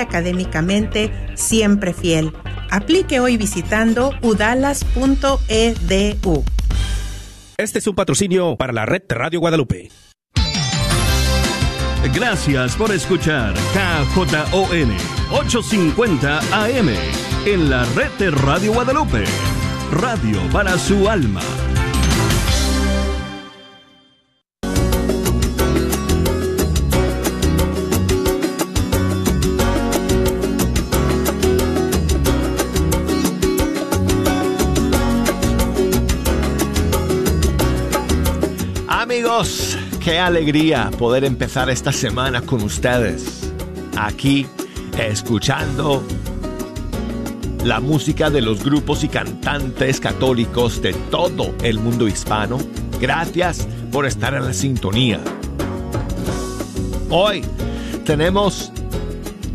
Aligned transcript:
académicamente 0.00 1.12
siempre 1.34 1.92
fiel. 1.92 2.32
Aplique 2.70 3.20
hoy 3.20 3.36
visitando 3.36 4.12
udalas.edu. 4.22 4.84
Este 7.58 7.78
es 7.78 7.86
un 7.86 7.94
patrocinio 7.94 8.56
para 8.56 8.72
la 8.72 8.86
red 8.86 9.02
Radio 9.08 9.40
Guadalupe. 9.40 9.90
Gracias 12.14 12.74
por 12.74 12.90
escuchar 12.90 13.54
KJON 13.54 14.96
850 15.30 16.38
AM 16.64 16.88
en 17.46 17.70
la 17.70 17.84
red 17.94 18.10
de 18.18 18.30
Radio 18.30 18.72
Guadalupe. 18.72 19.24
Radio 19.92 20.40
para 20.52 20.76
su 20.78 21.08
alma. 21.08 21.42
Qué 40.02 40.18
alegría 40.18 40.90
poder 40.98 41.24
empezar 41.24 41.70
esta 41.70 41.92
semana 41.92 42.42
con 42.42 42.62
ustedes. 42.62 43.52
Aquí, 43.96 44.46
escuchando 44.98 46.02
la 47.64 47.80
música 47.80 48.30
de 48.30 48.40
los 48.40 48.64
grupos 48.64 49.04
y 49.04 49.08
cantantes 49.08 50.00
católicos 50.00 50.82
de 50.82 50.92
todo 50.92 51.54
el 51.62 51.78
mundo 51.78 52.08
hispano. 52.08 52.58
Gracias 53.00 53.66
por 53.90 54.06
estar 54.06 54.34
en 54.34 54.44
la 54.44 54.52
sintonía. 54.52 55.20
Hoy 57.10 57.44
tenemos 58.04 58.72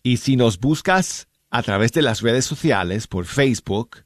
Y 0.01 0.17
si 0.17 0.35
nos 0.37 0.59
buscas 0.59 1.27
a 1.49 1.61
través 1.61 1.91
de 1.91 2.03
las 2.03 2.21
redes 2.21 2.45
sociales 2.45 3.07
por 3.07 3.25
Facebook, 3.25 4.05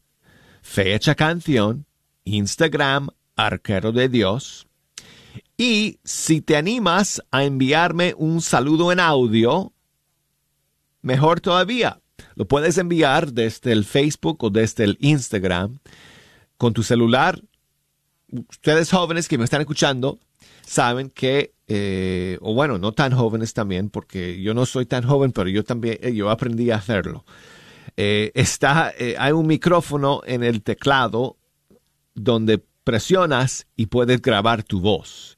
Fecha 0.64 1.14
Canción, 1.14 1.86
Instagram, 2.24 3.10
Arquero 3.36 3.92
de 3.92 4.10
Dios, 4.10 4.67
y 5.58 6.00
si 6.04 6.42
te 6.42 6.56
animas 6.56 7.22
a 7.32 7.44
enviarme 7.44 8.14
un 8.16 8.42
saludo 8.42 8.92
en 8.92 9.00
audio, 9.00 9.74
mejor 11.02 11.42
todavía. 11.42 12.00
Lo 12.36 12.48
puedes 12.48 12.78
enviar 12.78 13.34
desde 13.34 13.72
el 13.72 13.84
Facebook 13.84 14.44
o 14.44 14.52
desde 14.52 14.84
el 14.84 14.98
Instagram 15.02 15.80
con 16.58 16.74
tu 16.74 16.84
celular. 16.84 17.42
Ustedes 18.32 18.92
jóvenes 18.92 19.28
que 19.28 19.40
me 19.40 19.46
están 19.46 19.62
escuchando 19.62 20.20
saben 20.64 21.10
que, 21.10 21.54
eh, 21.68 22.38
o 22.42 22.54
bueno, 22.54 22.78
no 22.78 22.92
tan 22.92 23.14
jóvenes 23.14 23.54
también, 23.54 23.90
porque 23.90 24.40
yo 24.40 24.54
no 24.54 24.68
soy 24.68 24.86
tan 24.86 25.04
joven, 25.04 25.32
pero 25.32 25.50
yo 25.50 25.64
también, 25.64 25.98
eh, 26.02 26.14
yo 26.14 26.30
aprendí 26.30 26.70
a 26.70 26.76
hacerlo. 26.76 27.26
Eh, 27.96 28.32
está, 28.36 28.94
hay 29.18 29.32
un 29.32 29.48
micrófono 29.48 30.22
en 30.26 30.44
el 30.44 30.62
teclado 30.62 31.38
donde 32.14 32.64
presionas 32.84 33.66
y 33.76 33.88
puedes 33.88 34.22
grabar 34.22 34.62
tu 34.62 34.82
voz 34.82 35.37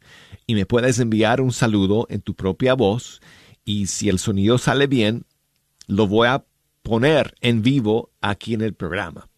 y 0.49 0.55
me 0.55 0.65
puedes 0.65 0.97
enviar 0.97 1.41
un 1.41 1.51
saludo 1.51 2.07
en 2.09 2.21
tu 2.21 2.33
propia 2.33 2.73
voz 2.73 3.21
y 3.65 3.85
si 3.85 4.09
el 4.09 4.17
sonido 4.17 4.57
sale 4.57 4.87
bien, 4.87 5.27
lo 5.85 6.07
voy 6.07 6.27
a 6.27 6.43
poner 6.81 7.35
en 7.41 7.61
vivo 7.61 8.09
aquí 8.19 8.55
en 8.55 8.61
el 8.61 8.73
programa. 8.73 9.29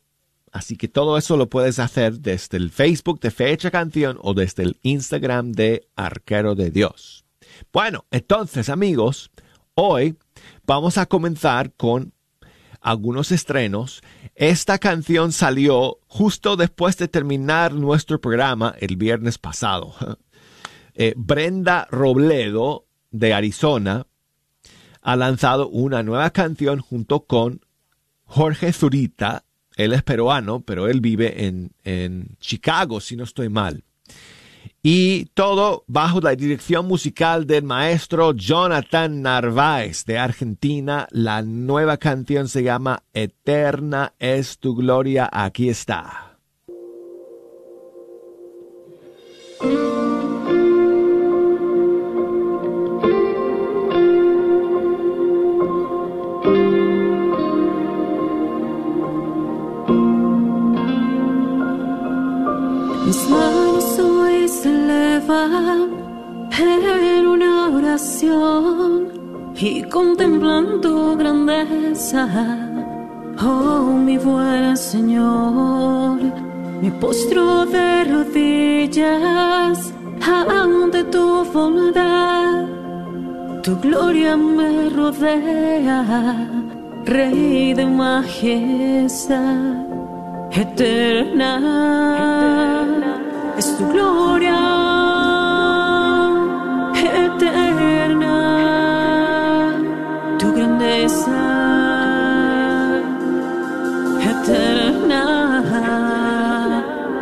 Así 0.54 0.78
que 0.78 0.88
todo 0.88 1.18
eso 1.18 1.36
lo 1.36 1.50
puedes 1.50 1.80
hacer 1.80 2.22
desde 2.22 2.56
el 2.56 2.72
Facebook 2.72 3.20
de 3.20 3.30
Fecha 3.30 3.72
Canción 3.72 4.20
o 4.22 4.34
desde 4.34 4.64
el 4.64 4.80
Instagram 4.84 5.52
de 5.52 5.86
Arquero 5.98 6.56
de 6.56 6.72
Dios. 6.72 7.26
Bueno, 7.74 8.06
entonces 8.10 8.70
amigos, 8.70 9.32
hoy 9.74 10.16
vamos 10.66 10.98
a 10.98 11.08
comenzar 11.08 11.74
con 11.74 12.14
algunos 12.80 13.34
estrenos. 13.34 14.02
Esta 14.34 14.78
canción 14.78 15.34
salió 15.34 16.00
justo 16.08 16.56
después 16.56 16.96
de 16.96 17.10
terminar 17.10 17.74
nuestro 17.74 18.22
programa 18.22 18.74
el 18.80 18.96
viernes 18.96 19.38
pasado. 19.38 19.94
Eh, 20.96 21.14
Brenda 21.16 21.88
Robledo 21.90 22.86
de 23.12 23.34
Arizona 23.34 24.06
ha 25.02 25.16
lanzado 25.16 25.68
una 25.70 26.04
nueva 26.04 26.30
canción 26.32 26.80
junto 26.80 27.22
con 27.26 27.62
Jorge 28.26 28.72
Zurita. 28.74 29.44
Él 29.76 29.94
es 29.94 30.04
peruano, 30.04 30.62
pero 30.62 30.88
él 30.88 31.02
vive 31.02 31.46
en, 31.46 31.72
en 31.84 32.38
Chicago, 32.40 33.00
si 33.00 33.16
no 33.16 33.24
estoy 33.24 33.50
mal. 33.50 33.84
Y 34.84 35.26
todo 35.34 35.84
bajo 35.88 36.22
la 36.22 36.36
dirección 36.36 36.88
musical 36.88 37.46
del 37.46 37.64
maestro 37.64 38.34
Jonathan 38.34 39.22
Narváez 39.22 40.06
de 40.06 40.18
Argentina. 40.18 41.08
La 41.12 41.44
nueva 41.44 41.98
canción 41.98 42.48
se 42.48 42.64
llama 42.64 43.04
Eterna 43.14 44.14
es 44.18 44.58
tu 44.58 44.76
gloria. 44.76 45.30
Aquí 45.32 45.70
está. 45.70 46.31
Mis 63.12 63.30
manos 63.30 64.00
hoy 64.00 64.48
se 64.48 64.70
elevan 64.70 65.90
en 66.58 67.28
una 67.28 67.68
oración 67.68 69.10
y 69.54 69.84
contemplan 69.84 70.80
tu 70.80 71.18
grandeza. 71.18 72.24
Oh, 73.44 73.92
mi 74.06 74.18
buen 74.18 74.78
Señor, 74.78 76.22
me 76.82 76.90
postro 77.02 77.66
de 77.66 78.06
rodillas 78.06 79.94
ante 80.26 81.04
tu 81.04 81.44
bondad. 81.54 82.66
Tu 83.62 83.76
gloria 83.82 84.38
me 84.38 84.90
rodea, 84.90 86.48
Rey 87.04 87.74
de 87.74 87.86
majestad 87.88 89.81
Eterna, 90.54 91.52
es 93.58 93.78
tu 93.78 93.88
gloria. 93.88 94.60
Eterna 97.26 98.36
tu 100.38 100.54
grandeza. 100.54 101.42
Eterna 104.32 105.24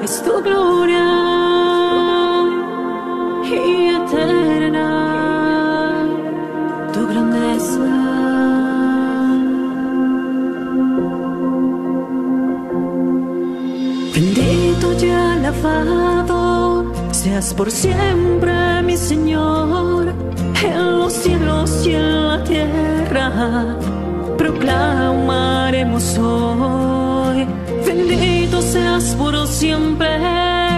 es 0.02 0.24
tu 0.24 0.42
gloria. 0.42 0.69
Por 17.40 17.72
siempre, 17.72 18.84
mi 18.84 18.98
Señor, 18.98 20.14
en 20.62 21.00
los 21.00 21.14
cielos 21.14 21.88
y 21.88 21.94
en 21.94 22.28
la 22.28 22.44
tierra. 22.44 23.78
Proclamaremos 24.38 26.18
hoy, 26.18 27.48
bendito 27.86 28.62
seas 28.62 29.16
por 29.16 29.48
siempre, 29.48 30.10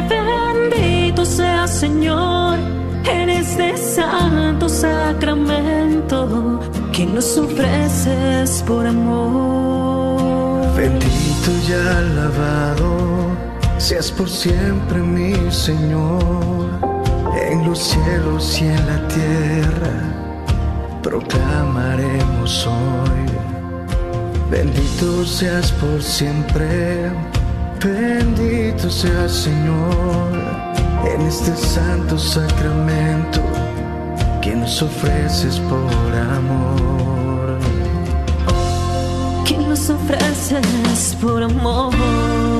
bendito 0.07 1.25
seas 1.25 1.79
Señor, 1.79 2.59
en 3.05 3.29
este 3.29 3.75
santo 3.77 4.69
sacramento 4.69 6.59
que 6.93 7.07
nos 7.07 7.37
ofreces 7.39 8.63
por 8.67 8.85
amor. 8.85 10.75
Bendito 10.75 11.49
y 11.67 11.73
alabado 11.73 13.50
seas 13.81 14.11
por 14.11 14.29
siempre 14.29 14.99
mi 14.99 15.33
Señor, 15.51 16.21
en 17.49 17.65
los 17.65 17.79
cielos 17.79 18.61
y 18.61 18.65
en 18.65 18.85
la 18.85 19.07
tierra 19.07 19.93
proclamaremos 21.01 22.67
hoy. 22.67 23.25
Bendito 24.51 25.25
seas 25.25 25.71
por 25.71 26.01
siempre, 26.03 27.11
bendito 27.83 28.87
seas 28.87 29.31
Señor, 29.31 30.29
en 31.11 31.21
este 31.21 31.55
santo 31.55 32.19
sacramento 32.19 33.41
que 34.43 34.55
nos 34.55 34.79
ofreces 34.81 35.59
por 35.59 36.15
amor. 36.35 37.57
que 39.43 39.57
nos 39.57 39.89
ofreces 39.89 41.17
por 41.19 41.41
amor. 41.41 42.50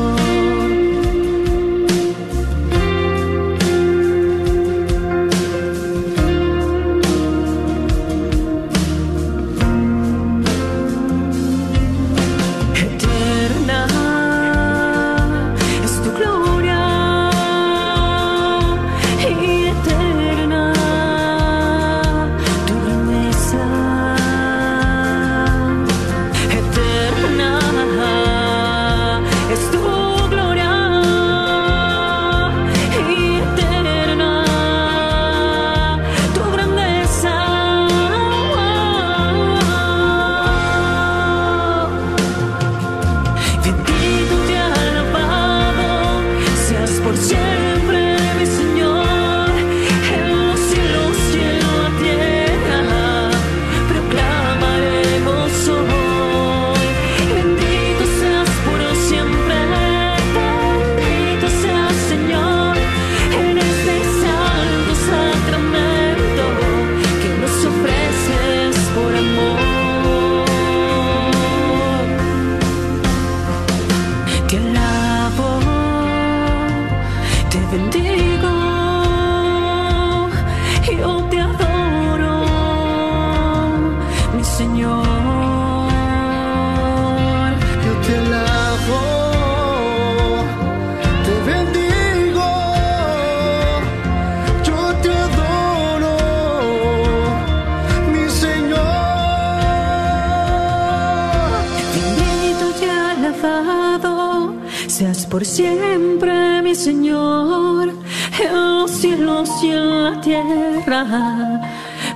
Te 77.71 77.77
bendigo, 77.77 78.10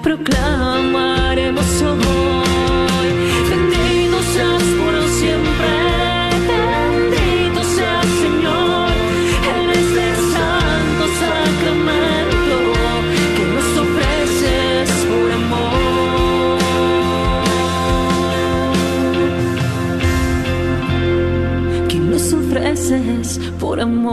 Proclamaremos 0.04 1.81
hoy, 1.81 3.10
bendito 3.50 4.18
seas 4.33 4.63
por 4.80 4.94
siempre, 5.18 5.72
bendito 6.51 7.62
seas 7.63 8.06
Señor, 8.22 8.92
en 9.56 9.66
este 9.80 10.06
santo 10.33 11.04
sacramento 11.22 12.56
que 13.38 13.44
nos 13.54 13.69
ofreces 13.86 14.89
por 15.07 15.30
amor. 15.31 15.80
que 21.88 21.98
nos 21.98 22.25
ofreces 22.33 23.39
por 23.57 23.80
amor. 23.80 24.05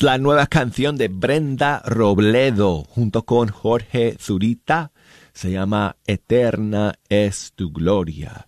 La 0.00 0.18
nueva 0.18 0.46
canción 0.48 0.96
de 0.96 1.08
Brenda 1.08 1.80
Robledo 1.86 2.82
junto 2.82 3.24
con 3.24 3.48
Jorge 3.48 4.16
Zurita. 4.20 4.92
Se 5.32 5.52
llama 5.52 5.96
Eterna 6.06 6.94
es 7.08 7.52
tu 7.54 7.70
gloria. 7.70 8.46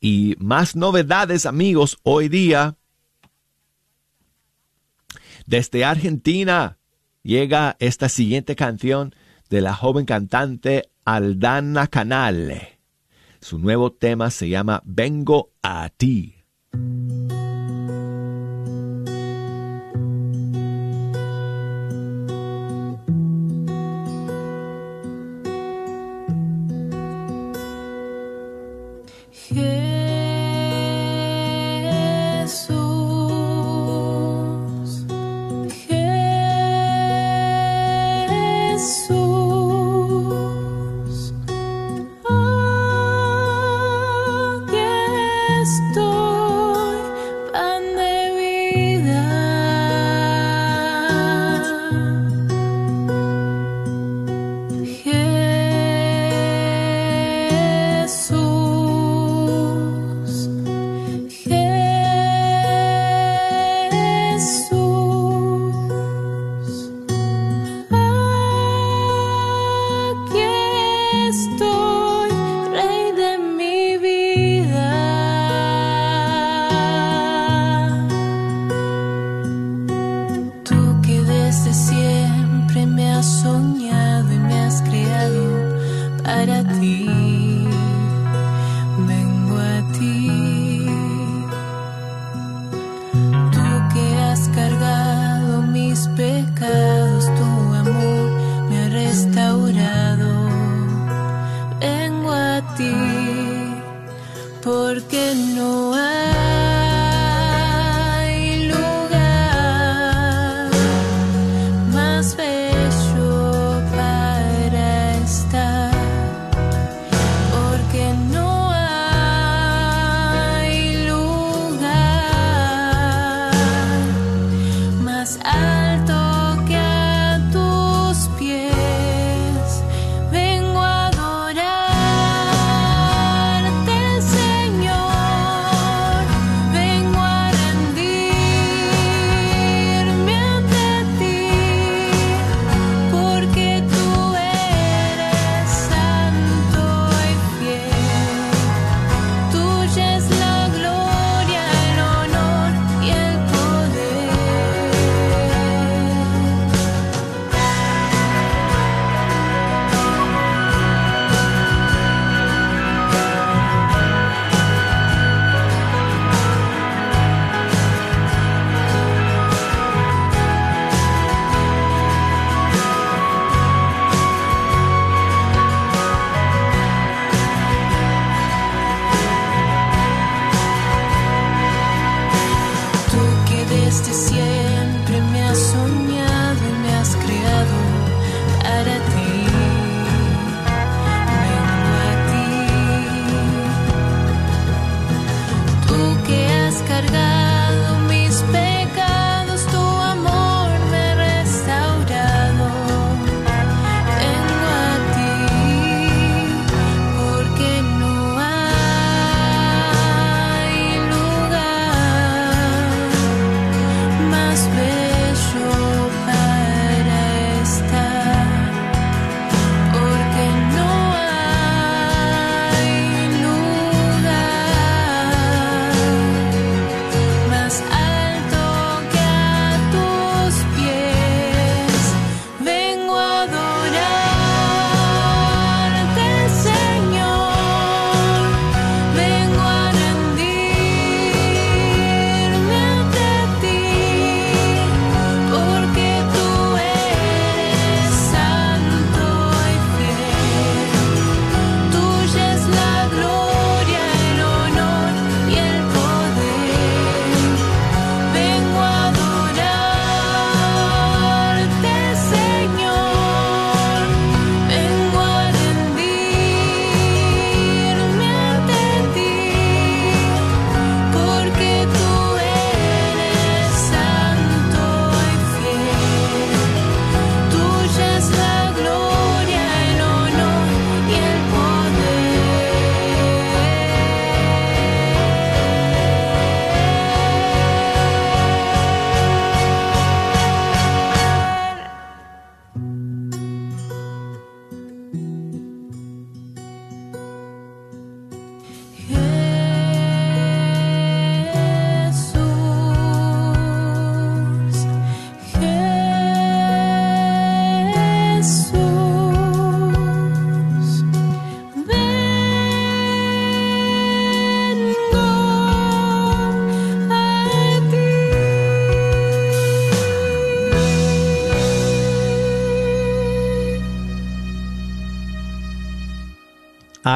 Y 0.00 0.34
más 0.38 0.74
novedades, 0.74 1.46
amigos, 1.46 1.98
hoy 2.02 2.28
día. 2.28 2.76
Desde 5.46 5.84
Argentina 5.84 6.78
llega 7.22 7.76
esta 7.78 8.08
siguiente 8.08 8.56
canción 8.56 9.14
de 9.48 9.60
la 9.60 9.74
joven 9.74 10.06
cantante 10.06 10.90
Aldana 11.04 11.86
Canale. 11.86 12.80
Su 13.40 13.58
nuevo 13.58 13.92
tema 13.92 14.30
se 14.30 14.48
llama 14.48 14.82
Vengo 14.84 15.52
a 15.62 15.88
ti. 15.90 16.36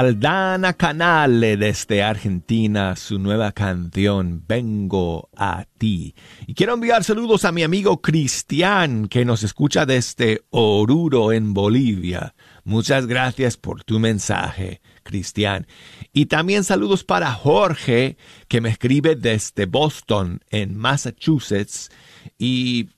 Aldana 0.00 0.73
Canale 0.78 1.59
desde 1.59 2.02
Argentina, 2.02 2.97
su 2.97 3.19
nueva 3.19 3.52
canción 3.52 4.42
Vengo 4.49 5.28
a 5.37 5.66
ti. 5.76 6.14
Y 6.47 6.54
quiero 6.54 6.73
enviar 6.73 7.04
saludos 7.04 7.45
a 7.45 7.52
mi 7.52 7.64
amigo 7.64 8.00
Cristian 8.00 9.09
que 9.09 9.26
nos 9.26 9.42
escucha 9.42 9.85
desde 9.85 10.40
Oruro 10.49 11.33
en 11.33 11.52
Bolivia. 11.52 12.35
Muchas 12.64 13.07
gracias 13.07 13.59
por 13.59 13.85
tu 13.85 13.99
mensaje, 13.99 14.80
Cristian. 15.02 15.66
Y 16.14 16.26
también 16.26 16.64
saludos 16.64 17.04
para 17.04 17.35
Jorge 17.35 18.16
que 18.49 18.62
me 18.62 18.71
escribe 18.71 19.16
desde 19.16 19.66
Boston 19.66 20.40
en 20.49 20.78
Massachusetts. 20.78 21.90
Y 22.38 22.88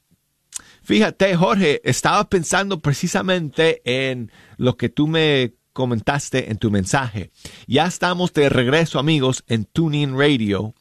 Fíjate, 0.85 1.35
Jorge, 1.37 1.81
estaba 1.85 2.29
pensando 2.29 2.81
precisamente 2.81 3.83
en 3.85 4.33
lo 4.57 4.77
que 4.77 4.89
tú 4.89 5.07
me 5.07 5.55
comentaste 5.73 6.51
en 6.51 6.59
tu 6.59 6.71
mensaje. 6.71 7.31
Ya 7.67 7.87
estamos 7.87 8.33
de 8.33 8.49
regreso, 8.49 8.99
amigos, 8.99 9.45
en 9.47 9.65
Tuning 9.65 10.19
Radio. 10.19 10.75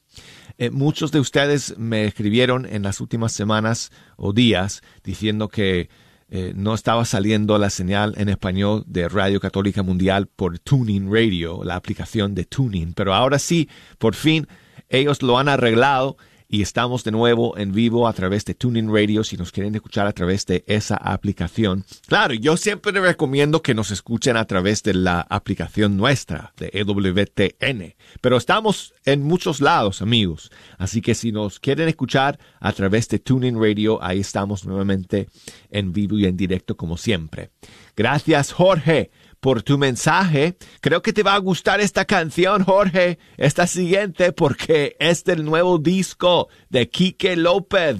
Eh, 0.57 0.69
muchos 0.69 1.11
de 1.11 1.19
ustedes 1.19 1.77
me 1.77 2.05
escribieron 2.05 2.65
en 2.65 2.83
las 2.83 3.01
últimas 3.01 3.31
semanas 3.31 3.91
o 4.17 4.33
días 4.33 4.81
diciendo 5.03 5.47
que 5.47 5.89
eh, 6.29 6.53
no 6.55 6.73
estaba 6.73 7.03
saliendo 7.03 7.57
la 7.57 7.69
señal 7.69 8.13
en 8.17 8.29
español 8.29 8.83
de 8.87 9.09
Radio 9.09 9.39
Católica 9.39 9.83
Mundial 9.83 10.27
por 10.27 10.59
Tuning 10.59 11.11
Radio, 11.11 11.63
la 11.63 11.75
aplicación 11.75 12.35
de 12.35 12.45
Tuning. 12.45 12.93
Pero 12.93 13.13
ahora 13.13 13.39
sí, 13.39 13.67
por 13.97 14.15
fin, 14.15 14.47
ellos 14.87 15.21
lo 15.23 15.39
han 15.39 15.49
arreglado 15.49 16.17
y 16.51 16.61
estamos 16.61 17.05
de 17.05 17.11
nuevo 17.11 17.57
en 17.57 17.71
vivo 17.71 18.09
a 18.09 18.13
través 18.13 18.43
de 18.43 18.53
Tuning 18.53 18.93
Radio 18.93 19.23
si 19.23 19.37
nos 19.37 19.53
quieren 19.53 19.73
escuchar 19.73 20.05
a 20.05 20.11
través 20.11 20.45
de 20.45 20.65
esa 20.67 20.97
aplicación. 20.97 21.85
Claro, 22.07 22.33
yo 22.33 22.57
siempre 22.57 22.91
recomiendo 22.91 23.61
que 23.61 23.73
nos 23.73 23.89
escuchen 23.89 24.35
a 24.35 24.43
través 24.43 24.83
de 24.83 24.93
la 24.93 25.21
aplicación 25.21 25.95
nuestra 25.95 26.53
de 26.57 26.69
EWTN, 26.73 27.95
pero 28.19 28.35
estamos 28.35 28.93
en 29.05 29.23
muchos 29.23 29.61
lados, 29.61 30.01
amigos. 30.01 30.51
Así 30.77 31.01
que 31.01 31.15
si 31.15 31.31
nos 31.31 31.61
quieren 31.61 31.87
escuchar 31.87 32.37
a 32.59 32.73
través 32.73 33.07
de 33.07 33.19
Tuning 33.19 33.55
Radio, 33.55 34.03
ahí 34.03 34.19
estamos 34.19 34.65
nuevamente 34.65 35.29
en 35.69 35.93
vivo 35.93 36.17
y 36.17 36.25
en 36.25 36.35
directo 36.35 36.75
como 36.75 36.97
siempre. 36.97 37.51
Gracias, 37.95 38.51
Jorge, 38.51 39.09
por 39.41 39.63
tu 39.63 39.77
mensaje. 39.77 40.55
Creo 40.79 41.01
que 41.01 41.11
te 41.11 41.23
va 41.23 41.33
a 41.33 41.39
gustar 41.39 41.81
esta 41.81 42.05
canción, 42.05 42.63
Jorge, 42.63 43.19
esta 43.35 43.67
siguiente, 43.67 44.31
porque 44.31 44.95
es 44.99 45.25
del 45.25 45.43
nuevo 45.43 45.77
disco 45.77 46.47
de 46.69 46.89
Quique 46.89 47.35
López 47.35 47.97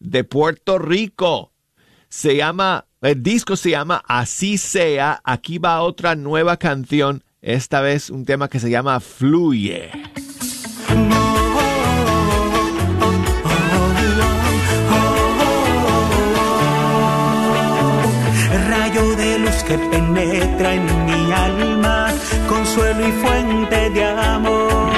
de 0.00 0.24
Puerto 0.24 0.78
Rico. 0.78 1.52
Se 2.08 2.36
llama, 2.36 2.86
el 3.02 3.22
disco 3.22 3.56
se 3.56 3.70
llama 3.70 4.02
Así 4.06 4.56
sea. 4.56 5.20
Aquí 5.24 5.58
va 5.58 5.82
otra 5.82 6.14
nueva 6.14 6.56
canción, 6.56 7.24
esta 7.42 7.80
vez 7.82 8.08
un 8.08 8.24
tema 8.24 8.48
que 8.48 8.60
se 8.60 8.70
llama 8.70 9.00
Fluye. 9.00 9.90
Que 19.66 19.76
penetra 19.78 20.74
en 20.74 20.84
mi 21.06 21.32
alma, 21.32 22.12
consuelo 22.48 23.06
y 23.06 23.12
fuente 23.12 23.90
de 23.90 24.04
amor, 24.04 24.92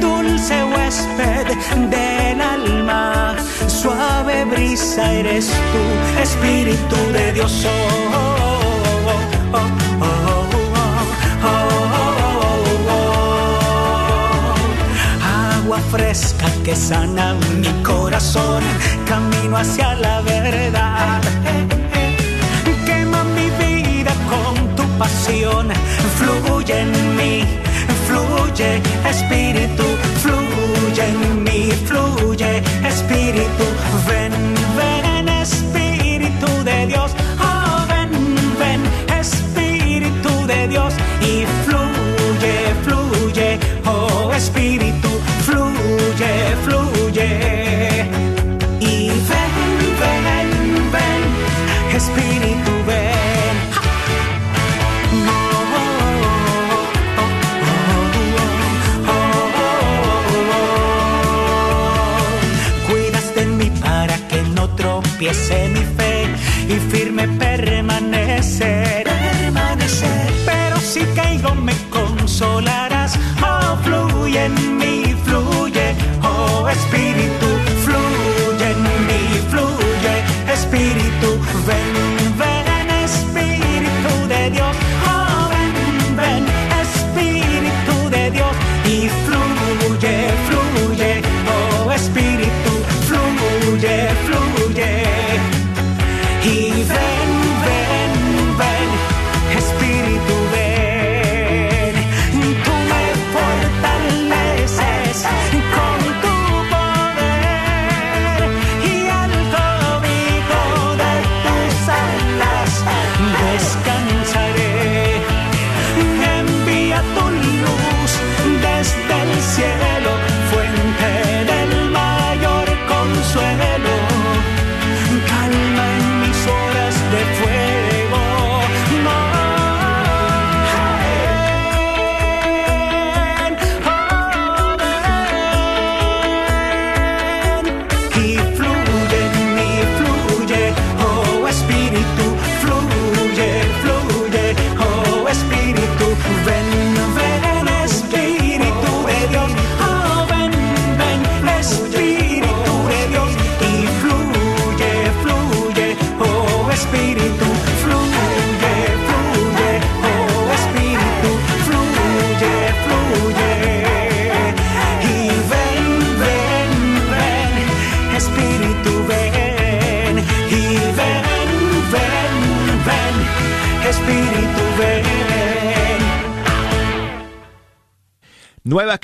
dulce 0.00 0.62
huésped 0.64 1.46
del 1.90 2.40
alma, 2.40 3.34
suave 3.66 4.44
brisa 4.44 5.12
eres 5.12 5.46
tú, 5.46 6.20
Espíritu 6.22 6.96
de 7.12 7.32
Dios. 7.32 7.66
Oh, 7.66 7.70
oh, 8.14 8.30
oh, 9.52 9.58
oh, 9.58 9.68
oh, 10.00 10.46
oh, 11.42 11.48
oh, 11.48 11.74
oh. 12.88 13.24
Agua 15.56 15.80
fresca 15.90 16.46
que 16.64 16.76
sana 16.76 17.34
mi 17.60 17.72
corazón, 17.82 18.62
camino 19.08 19.56
hacia 19.56 19.94
la 19.94 20.20
verdad 20.20 21.20
pasión. 24.98 25.68
Fluye 26.18 26.80
en 26.80 27.16
mí, 27.16 27.44
fluye 28.06 28.80
Espíritu, 29.08 29.84
fluye 30.22 31.04
en 31.08 31.42
mí, 31.44 31.70
fluye 31.86 32.62
Espíritu. 32.86 33.64
Ven, 34.08 34.33
en 74.44 74.76
mí, 74.76 74.83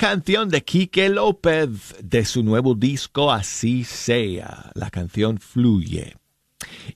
canción 0.01 0.49
de 0.49 0.63
Quique 0.63 1.09
López 1.09 1.93
de 2.01 2.25
su 2.25 2.41
nuevo 2.41 2.73
disco 2.73 3.31
Así 3.31 3.83
sea. 3.83 4.71
La 4.73 4.89
canción 4.89 5.37
Fluye. 5.37 6.17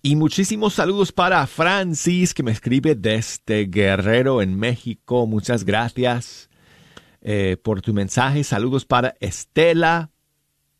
Y 0.01 0.15
muchísimos 0.15 0.73
saludos 0.73 1.11
para 1.11 1.45
Francis 1.45 2.33
que 2.33 2.41
me 2.41 2.51
escribe 2.51 2.95
desde 2.95 3.67
Guerrero 3.67 4.41
en 4.41 4.57
México. 4.57 5.27
Muchas 5.27 5.65
gracias 5.65 6.49
eh, 7.21 7.57
por 7.61 7.83
tu 7.83 7.93
mensaje. 7.93 8.43
Saludos 8.43 8.85
para 8.85 9.13
Estela, 9.19 10.09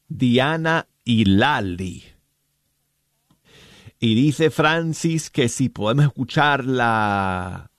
Diana 0.08 0.88
y 1.04 1.26
Lali. 1.26 2.06
Y 4.00 4.16
dice 4.16 4.50
Francis 4.50 5.30
que 5.30 5.48
si 5.48 5.70
podemos 5.70 6.06
escuchar 6.06 6.66
la 6.66 7.70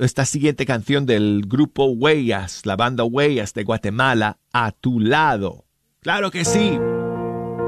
esta 0.00 0.24
siguiente 0.24 0.66
canción 0.66 1.06
del 1.06 1.44
grupo 1.46 1.86
Huellas, 1.86 2.66
la 2.66 2.76
banda 2.76 3.04
Huellas 3.04 3.54
de 3.54 3.64
Guatemala, 3.64 4.38
a 4.52 4.72
tu 4.72 5.00
lado. 5.00 5.64
Claro 6.00 6.30
que 6.30 6.44
sí. 6.44 6.78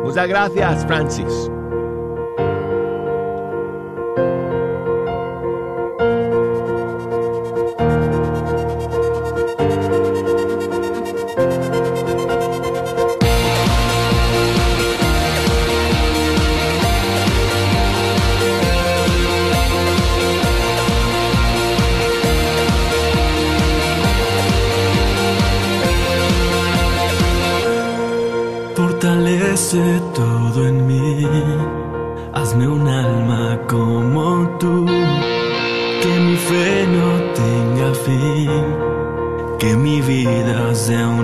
Muchas 0.04 0.28
gracias, 0.28 0.86
Francis. 0.86 1.50
Fortalece 29.56 30.02
todo 30.14 30.68
en 30.68 30.86
mí. 30.86 31.26
Hazme 32.34 32.68
un 32.68 32.86
alma 32.86 33.58
como 33.66 34.46
tú. 34.58 34.84
Que 36.02 36.20
mi 36.20 36.36
fe 36.36 36.86
no 36.86 37.08
tenga 37.32 37.94
fin. 38.04 38.50
Que 39.58 39.74
mi 39.74 40.02
vida 40.02 40.74
sea 40.74 41.08
una 41.08 41.15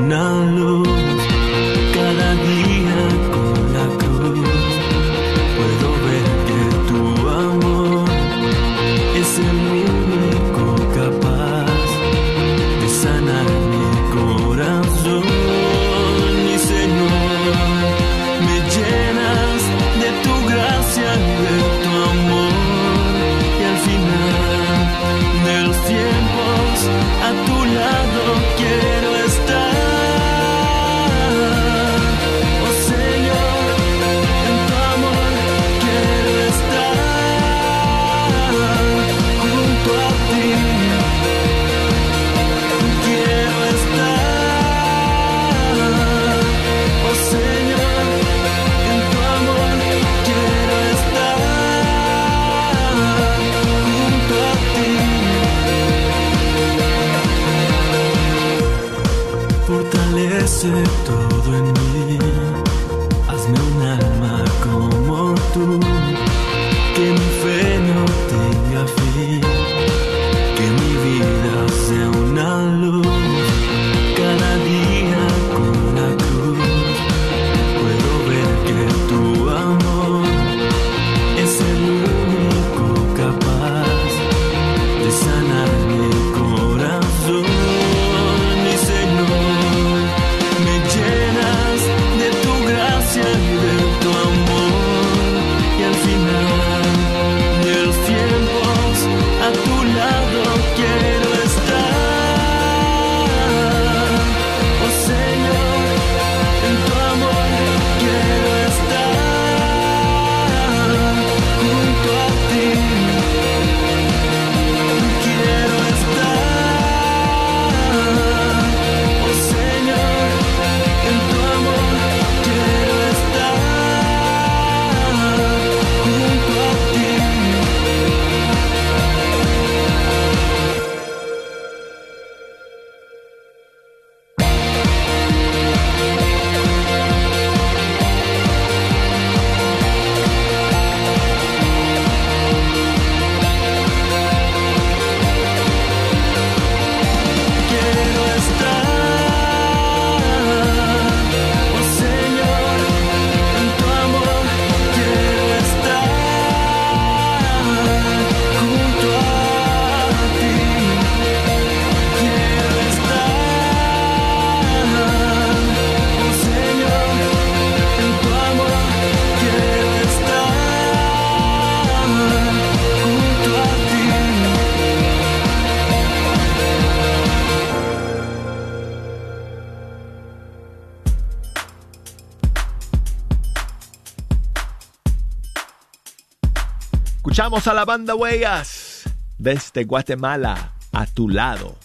A 187.55 187.75
la 187.75 187.85
banda 187.85 188.15
Huellas 188.15 189.03
desde 189.37 189.85
Guatemala 189.85 190.73
a 190.91 191.05
tu 191.05 191.29
lado. 191.29 191.77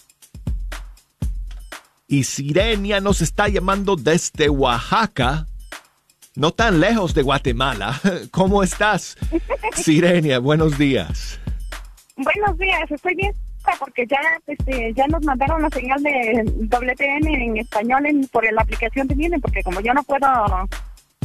Y 2.08 2.24
Sirenia 2.24 3.02
nos 3.02 3.20
está 3.20 3.48
llamando 3.48 3.94
desde 3.94 4.48
Oaxaca, 4.48 5.46
no 6.34 6.52
tan 6.52 6.80
lejos 6.80 7.12
de 7.12 7.20
Guatemala. 7.20 8.00
¿Cómo 8.30 8.62
estás, 8.62 9.18
Sirenia? 9.74 10.38
Buenos 10.38 10.78
días. 10.78 11.38
Buenos 12.16 12.56
días, 12.56 12.90
estoy 12.90 13.14
bien 13.14 13.34
porque 13.78 14.06
ya 14.06 14.18
este, 14.46 14.94
ya 14.94 15.06
nos 15.08 15.22
mandaron 15.22 15.60
la 15.60 15.68
señal 15.68 16.02
de 16.02 16.44
WTN 16.46 17.28
en 17.28 17.56
español 17.58 18.06
en, 18.06 18.26
por 18.28 18.50
la 18.50 18.62
aplicación 18.62 19.06
de 19.06 19.14
Vienen, 19.14 19.42
porque 19.42 19.62
como 19.62 19.80
yo 19.80 19.92
no 19.92 20.02
puedo 20.02 20.26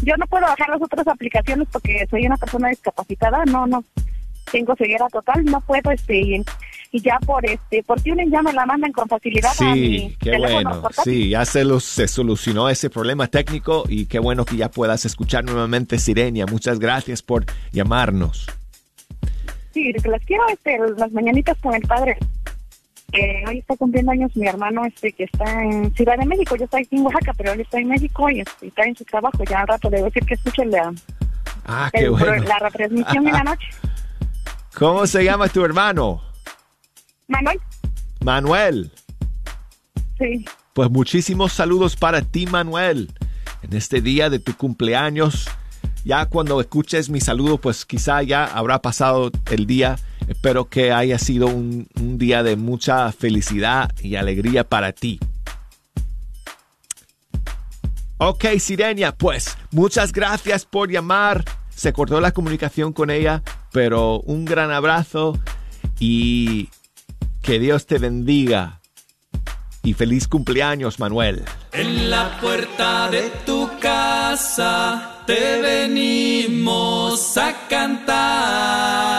yo 0.02 0.18
no 0.18 0.28
puedo 0.28 0.46
bajar 0.46 0.68
las 0.68 0.82
otras 0.82 1.08
aplicaciones 1.08 1.66
porque 1.72 2.06
soy 2.10 2.26
una 2.26 2.36
persona 2.36 2.68
discapacitada, 2.68 3.46
no 3.46 3.66
no 3.66 3.86
tengo 4.52 4.76
ceguera 4.76 5.08
total, 5.10 5.44
no 5.46 5.62
puedo 5.62 5.92
este 5.92 6.20
y, 6.20 6.44
y 6.92 7.02
ya 7.02 7.18
por 7.20 7.46
este 7.46 7.82
por 7.84 8.00
Tuning 8.02 8.30
ya 8.32 8.42
me 8.42 8.54
la 8.54 8.66
mandan 8.66 8.92
con 8.92 9.08
facilidad 9.08 9.52
a 9.60 9.74
mi 9.76 10.00
Sí, 10.10 10.18
qué 10.20 10.32
teléfono 10.32 10.54
bueno. 10.70 10.82
portátil. 10.82 11.14
Sí, 11.14 11.30
ya 11.30 11.46
se, 11.46 11.64
los- 11.64 11.84
se 11.84 12.08
solucionó 12.08 12.70
ese 12.70 12.90
problema 12.90 13.28
técnico 13.28 13.84
y 13.88 14.06
qué 14.06 14.20
bueno 14.20 14.46
que 14.46 14.58
ya 14.58 14.70
puedas 14.70 15.06
escuchar 15.06 15.44
nuevamente 15.44 15.98
Sirenia. 16.00 16.46
Muchas 16.46 16.80
gracias 16.80 17.22
por 17.22 17.46
llamarnos. 17.72 18.48
Sí, 19.74 19.92
las 20.06 20.24
quiero 20.26 20.44
este, 20.50 20.78
las 20.98 21.12
mañanitas 21.14 21.58
con 21.60 21.74
el 21.74 21.82
padre. 21.82 22.18
Eh, 23.12 23.44
hoy 23.48 23.60
está 23.60 23.76
cumpliendo 23.76 24.12
años 24.12 24.36
mi 24.36 24.48
hermano 24.48 24.86
este 24.86 25.12
que 25.14 25.24
está 25.26 25.64
en 25.64 25.94
Ciudad 25.96 26.18
de 26.18 26.26
México. 26.26 26.56
Yo 26.56 26.66
estoy 26.66 26.82
aquí 26.82 26.96
en 26.96 27.04
Oaxaca, 27.06 27.34
pero 27.38 27.54
él 27.54 27.62
está 27.62 27.80
en 27.80 27.88
México 27.88 28.30
y 28.30 28.42
este, 28.42 28.68
está 28.68 28.84
en 28.86 28.96
su 28.96 29.04
trabajo. 29.06 29.44
Ya 29.50 29.62
al 29.62 29.68
rato 29.68 29.90
le 29.90 29.98
voy 29.98 30.04
a 30.04 30.06
decir 30.06 30.26
que 30.26 30.34
escuche 30.36 30.66
la, 30.66 30.92
Ah, 31.66 31.90
qué 31.94 32.02
el- 32.06 32.12
bueno. 32.12 32.44
la 32.44 32.60
retransmisión 32.60 33.28
en 33.28 33.34
la 33.34 33.44
noche. 33.44 33.68
¿Cómo 34.76 35.06
se 35.08 35.24
llama 35.24 35.48
tu 35.50 35.64
hermano? 35.64 36.22
Manuel, 37.28 37.60
Manuel. 38.22 38.92
sí. 40.18 40.46
Pues 40.74 40.90
muchísimos 40.90 41.54
saludos 41.54 41.96
para 41.96 42.22
ti, 42.22 42.48
Manuel. 42.48 43.12
En 43.62 43.74
este 43.76 44.02
día 44.02 44.32
de 44.32 44.40
tu 44.40 44.58
cumpleaños, 44.58 45.48
ya 46.04 46.26
cuando 46.26 46.60
escuches 46.60 47.10
mi 47.10 47.22
saludo, 47.22 47.60
pues 47.60 47.86
quizá 47.86 48.24
ya 48.24 48.46
habrá 48.46 48.82
pasado 48.82 49.32
el 49.52 49.68
día. 49.68 50.00
Espero 50.28 50.70
que 50.70 50.92
haya 50.92 51.20
sido 51.20 51.46
un, 51.46 51.88
un 51.96 52.18
día 52.18 52.42
de 52.42 52.56
mucha 52.56 53.12
felicidad 53.12 53.92
y 54.02 54.16
alegría 54.16 54.64
para 54.68 54.94
ti. 54.94 55.20
Ok, 58.18 58.46
Sirenia, 58.58 59.14
pues 59.14 59.56
muchas 59.70 60.12
gracias 60.12 60.66
por 60.66 60.90
llamar. 60.90 61.46
Se 61.70 61.94
cortó 61.94 62.20
la 62.20 62.32
comunicación 62.32 62.94
con 62.94 63.12
ella, 63.12 63.44
pero 63.74 64.22
un 64.22 64.46
gran 64.46 64.72
abrazo 64.72 65.38
y 66.00 66.70
que 67.42 67.60
Dios 67.60 67.86
te 67.86 67.98
bendiga. 67.98 68.80
Y 69.84 69.96
feliz 69.96 70.30
cumpleaños, 70.30 71.00
Manuel. 71.02 71.44
En 71.74 72.10
la 72.10 72.40
puerta 72.40 73.10
de 73.10 73.30
tu 73.46 73.70
casa 73.82 75.24
te 75.28 75.62
venimos 75.62 77.38
a 77.38 77.68
cantar. 77.68 79.13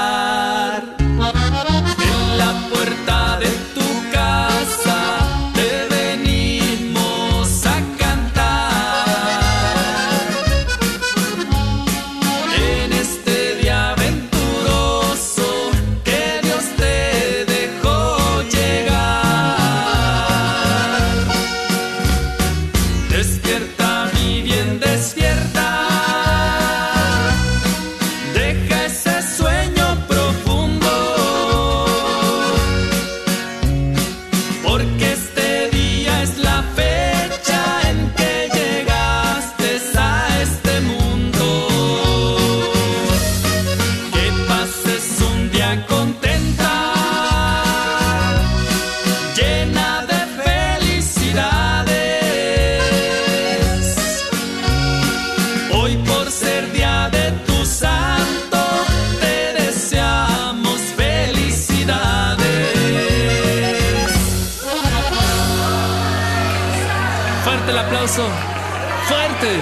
Fuerte. 68.15 69.59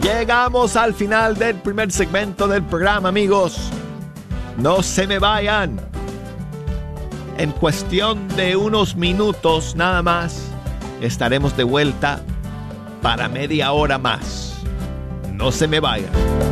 Llegamos 0.00 0.76
al 0.76 0.94
final 0.94 1.34
del 1.36 1.56
primer 1.56 1.90
segmento 1.90 2.46
del 2.46 2.62
programa, 2.62 3.08
amigos. 3.08 3.58
No 4.56 4.84
se 4.84 5.08
me 5.08 5.18
vayan. 5.18 5.80
En 7.38 7.50
cuestión 7.50 8.28
de 8.36 8.54
unos 8.54 8.94
minutos 8.94 9.74
nada 9.74 10.00
más, 10.00 10.44
estaremos 11.00 11.56
de 11.56 11.64
vuelta 11.64 12.20
para 13.00 13.28
media 13.28 13.72
hora 13.72 13.98
más. 13.98 14.62
No 15.32 15.50
se 15.50 15.66
me 15.66 15.80
vayan. 15.80 16.51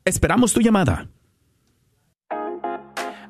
Esperamos 0.06 0.54
tu 0.54 0.62
llamada. 0.62 1.10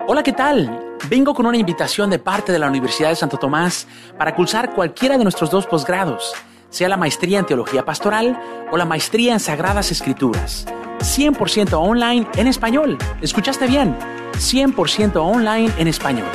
Hola, 0.08 0.22
¿qué 0.24 0.34
tal? 0.34 0.98
Vengo 1.10 1.34
con 1.34 1.46
una 1.46 1.58
invitación 1.58 2.10
de 2.10 2.20
parte 2.20 2.52
de 2.52 2.60
la 2.60 2.68
Universidad 2.70 3.10
de 3.10 3.16
Santo 3.16 3.38
Tomás 3.38 3.88
para 4.18 4.36
cursar 4.36 4.74
cualquiera 4.74 5.18
de 5.18 5.24
nuestros 5.24 5.50
dos 5.52 5.66
posgrados, 5.68 6.34
sea 6.70 6.90
la 6.90 6.98
maestría 6.98 7.40
en 7.40 7.46
Teología 7.46 7.86
Pastoral 7.86 8.40
o 8.72 8.78
la 8.78 8.86
maestría 8.86 9.34
en 9.34 9.40
Sagradas 9.40 9.92
Escrituras. 9.92 10.66
100% 11.00 11.74
online 11.74 12.28
en 12.36 12.48
español. 12.48 12.98
¿Escuchaste 13.22 13.68
bien? 13.68 13.96
100% 14.34 15.16
online 15.16 15.72
en 15.78 15.88
español. 15.88 16.28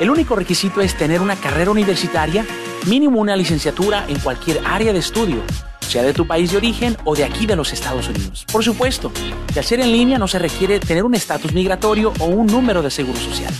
El 0.00 0.10
único 0.10 0.36
requisito 0.36 0.80
es 0.80 0.96
tener 0.96 1.20
una 1.20 1.36
carrera 1.36 1.70
universitaria, 1.70 2.44
mínimo 2.86 3.20
una 3.20 3.36
licenciatura 3.36 4.04
en 4.08 4.18
cualquier 4.18 4.60
área 4.66 4.92
de 4.92 4.98
estudio, 4.98 5.42
sea 5.80 6.02
de 6.02 6.12
tu 6.12 6.26
país 6.26 6.50
de 6.50 6.56
origen 6.56 6.96
o 7.04 7.14
de 7.14 7.24
aquí 7.24 7.46
de 7.46 7.56
los 7.56 7.72
Estados 7.72 8.08
Unidos. 8.08 8.46
Por 8.50 8.64
supuesto, 8.64 9.12
al 9.54 9.64
ser 9.64 9.80
en 9.80 9.92
línea 9.92 10.18
no 10.18 10.28
se 10.28 10.38
requiere 10.38 10.80
tener 10.80 11.04
un 11.04 11.14
estatus 11.14 11.52
migratorio 11.52 12.12
o 12.18 12.26
un 12.26 12.46
número 12.46 12.82
de 12.82 12.90
seguro 12.90 13.18
social. 13.18 13.52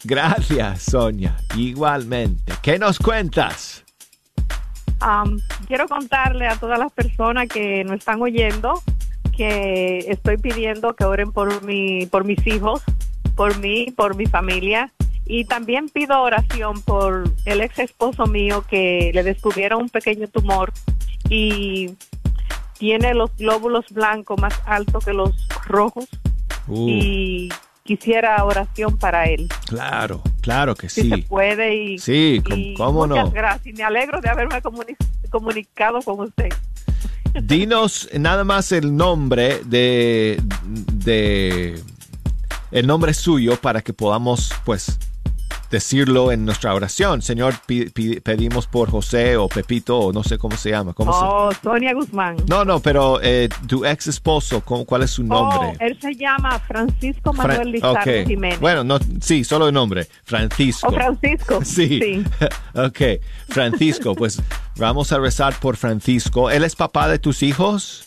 Gracias, 0.04 0.84
Sonia. 0.84 1.36
Igualmente. 1.54 2.54
¿Qué 2.62 2.78
nos 2.78 2.98
cuentas? 2.98 3.84
Am, 5.00 5.40
quiero 5.66 5.86
contarle 5.86 6.46
a 6.46 6.56
todas 6.56 6.78
las 6.78 6.92
personas 6.92 7.48
que 7.48 7.84
nos 7.84 7.96
están 7.98 8.20
oyendo 8.20 8.82
que 9.36 9.98
estoy 10.08 10.36
pidiendo 10.36 10.94
que 10.94 11.04
oren 11.04 11.30
por 11.30 11.62
mi, 11.62 12.06
por 12.06 12.24
mis 12.24 12.44
hijos, 12.46 12.82
por 13.36 13.56
mí, 13.58 13.92
por 13.96 14.16
mi 14.16 14.26
familia. 14.26 14.92
Y 15.26 15.44
también 15.44 15.88
pido 15.88 16.20
oración 16.20 16.82
por 16.82 17.30
el 17.44 17.60
ex 17.60 17.78
esposo 17.78 18.26
mío 18.26 18.64
que 18.68 19.12
le 19.14 19.22
descubrieron 19.22 19.82
un 19.82 19.88
pequeño 19.90 20.26
tumor 20.26 20.72
y 21.28 21.94
tiene 22.78 23.14
los 23.14 23.34
glóbulos 23.36 23.84
blancos 23.90 24.40
más 24.40 24.60
altos 24.66 25.04
que 25.04 25.12
los 25.12 25.30
rojos. 25.66 26.08
Uh, 26.66 26.88
Y 26.88 27.48
quisiera 27.88 28.44
oración 28.44 28.98
para 28.98 29.24
él. 29.24 29.48
Claro, 29.66 30.22
claro 30.42 30.74
que 30.74 30.90
Si 30.90 31.02
sí. 31.02 31.08
se 31.08 31.18
puede 31.18 31.74
y, 31.74 31.98
Sí, 31.98 32.42
y 32.54 32.74
cómo 32.74 33.06
muchas 33.06 33.24
no. 33.24 33.30
gracias. 33.30 33.74
Me 33.74 33.82
alegro 33.82 34.20
de 34.20 34.28
haberme 34.28 34.62
comuni- 34.62 34.96
comunicado 35.30 36.02
con 36.02 36.20
usted. 36.20 36.50
Dinos 37.42 38.08
nada 38.12 38.44
más 38.44 38.72
el 38.72 38.94
nombre 38.94 39.60
de, 39.64 40.38
de 40.92 41.80
el 42.70 42.86
nombre 42.86 43.14
suyo 43.14 43.56
para 43.56 43.80
que 43.80 43.92
podamos 43.94 44.52
pues 44.64 44.98
decirlo 45.70 46.32
en 46.32 46.44
nuestra 46.44 46.74
oración. 46.74 47.20
Señor, 47.22 47.54
pedimos 48.22 48.66
por 48.66 48.90
José 48.90 49.36
o 49.36 49.48
Pepito 49.48 49.98
o 49.98 50.12
no 50.12 50.22
sé 50.24 50.38
cómo 50.38 50.56
se 50.56 50.70
llama. 50.70 50.92
¿Cómo 50.94 51.12
se- 51.12 51.18
Oh, 51.22 51.50
Sonia 51.62 51.92
Guzmán. 51.94 52.36
No, 52.48 52.64
no, 52.64 52.80
pero 52.80 53.20
eh, 53.22 53.48
tu 53.66 53.84
ex 53.84 54.06
esposo, 54.06 54.60
¿cómo- 54.62 54.84
¿cuál 54.84 55.02
es 55.02 55.10
su 55.10 55.22
nombre? 55.24 55.58
Oh, 55.60 55.72
él 55.80 55.98
se 56.00 56.14
llama 56.14 56.58
Francisco 56.60 57.32
Fran- 57.32 57.48
Manuel 57.48 57.72
Lizardo 57.72 57.98
ok. 58.00 58.26
Jiménez. 58.26 58.60
Bueno, 58.60 58.84
no, 58.84 58.98
sí, 59.20 59.44
solo 59.44 59.68
el 59.68 59.74
nombre. 59.74 60.06
Francisco. 60.24 60.88
O 60.88 60.92
Francisco. 60.92 61.60
Sí. 61.64 62.00
Sí. 62.02 62.24
ok. 62.74 63.20
Francisco, 63.48 64.14
pues 64.14 64.40
vamos 64.76 65.12
a 65.12 65.18
rezar 65.18 65.54
por 65.60 65.76
Francisco. 65.76 66.50
¿Él 66.50 66.64
es 66.64 66.74
papá 66.76 67.08
de 67.08 67.18
tus 67.18 67.42
hijos? 67.42 68.04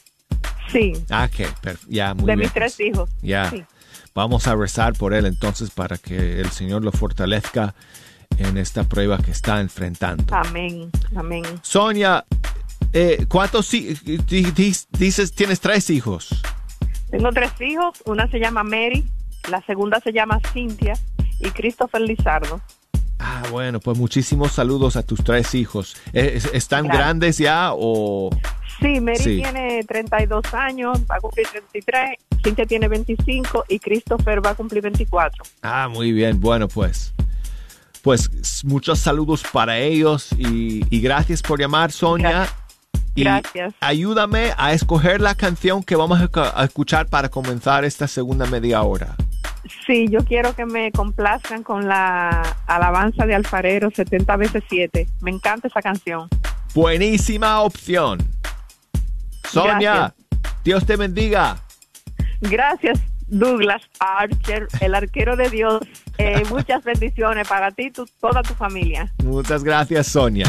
Sí. 0.71 0.93
Ah, 1.09 1.27
ok. 1.31 1.47
per- 1.61 1.77
ya, 1.87 2.13
muy 2.13 2.25
de 2.25 2.35
bien. 2.35 2.39
mis 2.39 2.53
tres 2.53 2.79
hijos. 2.79 3.09
Ya. 3.21 3.49
Sí. 3.49 3.63
Vamos 4.13 4.47
a 4.47 4.55
rezar 4.55 4.93
por 4.93 5.13
él 5.13 5.25
entonces 5.25 5.69
para 5.71 5.97
que 5.97 6.39
el 6.41 6.49
Señor 6.51 6.83
lo 6.83 6.91
fortalezca 6.91 7.73
en 8.37 8.57
esta 8.57 8.83
prueba 8.83 9.17
que 9.17 9.31
está 9.31 9.61
enfrentando. 9.61 10.23
Amén. 10.35 10.89
Amén. 11.15 11.43
Sonia, 11.61 12.25
eh, 12.93 13.25
¿cuántos 13.29 13.69
dices 13.71 15.31
tienes 15.33 15.59
tres 15.59 15.89
hijos? 15.89 16.29
Tengo 17.09 17.29
tres 17.31 17.51
hijos. 17.61 18.01
Una 18.05 18.27
se 18.29 18.39
llama 18.39 18.63
Mary, 18.63 19.05
la 19.49 19.61
segunda 19.65 19.99
se 19.99 20.11
llama 20.13 20.39
Cintia 20.53 20.93
y 21.39 21.49
Christopher 21.51 22.01
Lizardo. 22.01 22.61
Ah, 23.19 23.43
bueno, 23.51 23.79
pues 23.79 23.97
muchísimos 23.97 24.51
saludos 24.53 24.95
a 24.95 25.03
tus 25.03 25.23
tres 25.23 25.53
hijos. 25.53 25.95
Eh, 26.13 26.33
es- 26.35 26.45
¿Están 26.53 26.85
Gracias. 26.85 27.05
grandes 27.05 27.37
ya 27.37 27.71
o...? 27.73 28.29
Sí, 28.81 28.99
Mary 28.99 29.17
Sí. 29.17 29.35
tiene 29.41 29.83
32 29.83 30.53
años, 30.53 30.99
va 31.09 31.15
a 31.15 31.19
cumplir 31.19 31.47
33. 31.47 32.17
Cintia 32.43 32.65
tiene 32.65 32.87
25 32.87 33.65
y 33.69 33.77
Christopher 33.79 34.43
va 34.43 34.51
a 34.51 34.55
cumplir 34.55 34.81
24. 34.81 35.43
Ah, 35.61 35.87
muy 35.87 36.11
bien. 36.11 36.39
Bueno, 36.39 36.67
pues. 36.67 37.13
Pues 38.01 38.63
muchos 38.65 38.97
saludos 38.97 39.43
para 39.53 39.77
ellos 39.77 40.29
y, 40.35 40.83
y 40.89 41.01
gracias 41.01 41.43
por 41.43 41.59
llamar, 41.59 41.91
Sonia. 41.91 42.47
Y 43.13 43.23
Gracias. 43.25 43.73
ayúdame 43.81 44.53
a 44.57 44.71
escoger 44.73 45.19
la 45.21 45.35
canción 45.35 45.83
que 45.83 45.95
vamos 45.97 46.19
a 46.33 46.63
escuchar 46.63 47.07
para 47.09 47.27
comenzar 47.29 47.83
esta 47.83 48.07
segunda 48.07 48.45
media 48.45 48.81
hora. 48.83 49.15
Sí, 49.85 50.07
yo 50.09 50.19
quiero 50.23 50.55
que 50.55 50.65
me 50.65 50.91
complazcan 50.93 51.61
con 51.61 51.87
la 51.87 52.41
alabanza 52.67 53.25
de 53.25 53.35
Alfarero 53.35 53.91
70 53.91 54.35
veces 54.37 54.63
7. 54.69 55.07
Me 55.19 55.29
encanta 55.29 55.67
esa 55.67 55.81
canción. 55.81 56.27
Buenísima 56.73 57.61
opción. 57.61 58.17
Sonia, 59.43 60.13
Dios 60.63 60.85
te 60.85 60.95
bendiga. 60.95 61.57
Gracias, 62.41 62.99
Douglas 63.27 63.81
Archer, 63.99 64.67
el 64.79 64.95
arquero 64.95 65.35
de 65.35 65.49
Dios. 65.49 65.81
Eh, 66.17 66.43
muchas 66.49 66.83
bendiciones 66.83 67.47
para 67.47 67.71
ti 67.71 67.87
y 67.87 67.91
toda 67.91 68.43
tu 68.43 68.53
familia. 68.53 69.11
Muchas 69.23 69.63
gracias, 69.63 70.07
Sonia. 70.07 70.45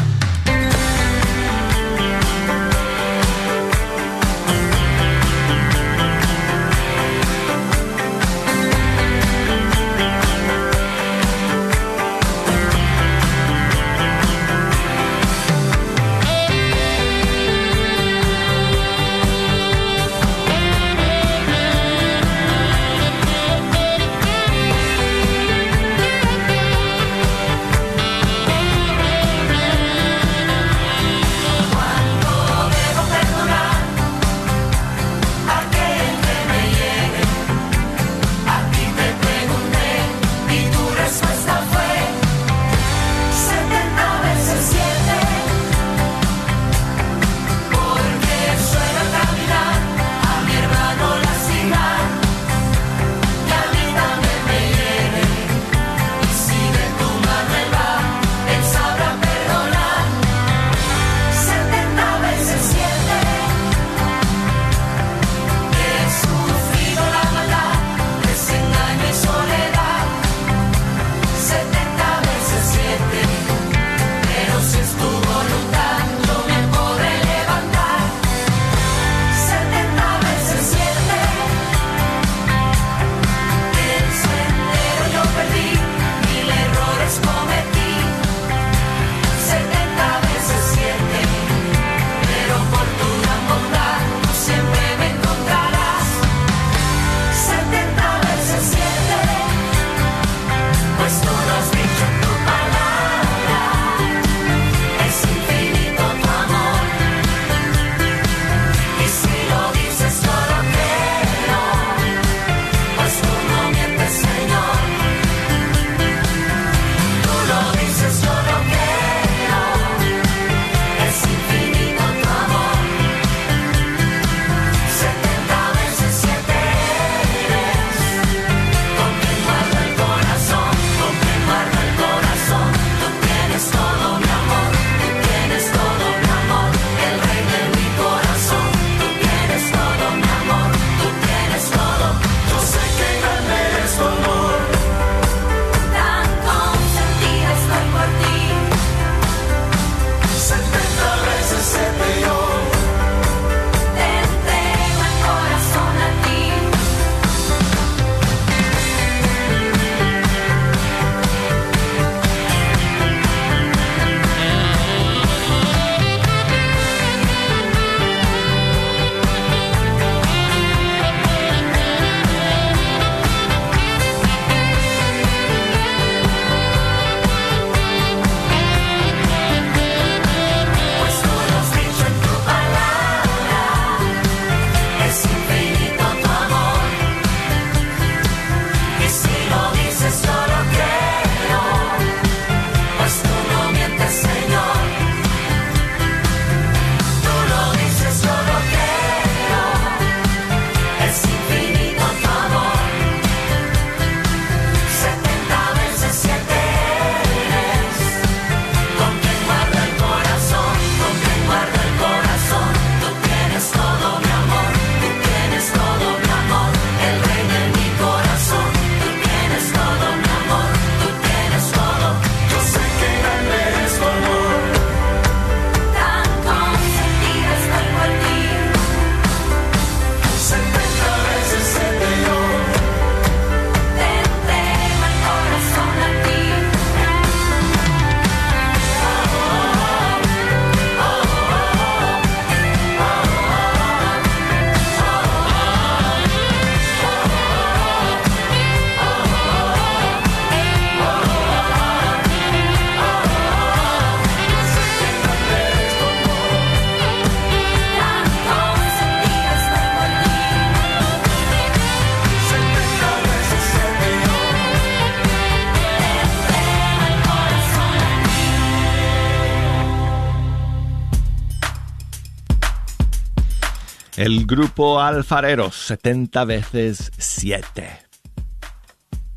El 274.34 274.46
grupo 274.46 274.98
Alfareros, 274.98 275.74
70 275.74 276.46
veces 276.46 277.12
7. 277.18 277.86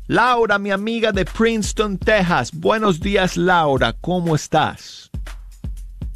Laura, 0.06 0.58
mi 0.58 0.70
amiga 0.70 1.12
de 1.12 1.26
Princeton, 1.26 1.98
Texas. 1.98 2.50
Buenos 2.54 2.98
días, 2.98 3.36
Laura. 3.36 3.92
¿Cómo 4.00 4.34
estás? 4.34 5.10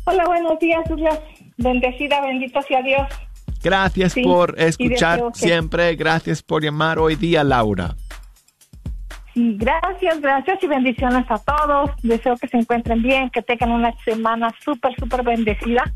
Hola, 0.04 0.24
buenos 0.24 0.58
días, 0.60 0.80
Douglas. 0.88 1.18
Bendecida, 1.58 2.22
bendito 2.22 2.62
sea 2.62 2.80
Dios. 2.80 3.06
Gracias 3.62 4.12
Sí, 4.14 4.22
por 4.22 4.58
escuchar 4.58 5.24
que- 5.34 5.38
siempre. 5.38 5.94
Gracias 5.94 6.42
por 6.42 6.64
llamar 6.64 6.98
hoy 6.98 7.16
día, 7.16 7.44
Laura. 7.44 7.94
Sí, 9.34 9.56
gracias, 9.58 10.22
gracias 10.22 10.58
y 10.62 10.66
bendiciones 10.66 11.26
a 11.30 11.36
todos. 11.38 11.90
Deseo 12.02 12.34
que 12.38 12.48
se 12.48 12.56
encuentren 12.56 13.02
bien, 13.02 13.28
que 13.28 13.42
tengan 13.42 13.72
una 13.72 13.92
semana 14.06 14.48
súper, 14.64 14.94
súper 14.98 15.22
bendecida. 15.22 15.92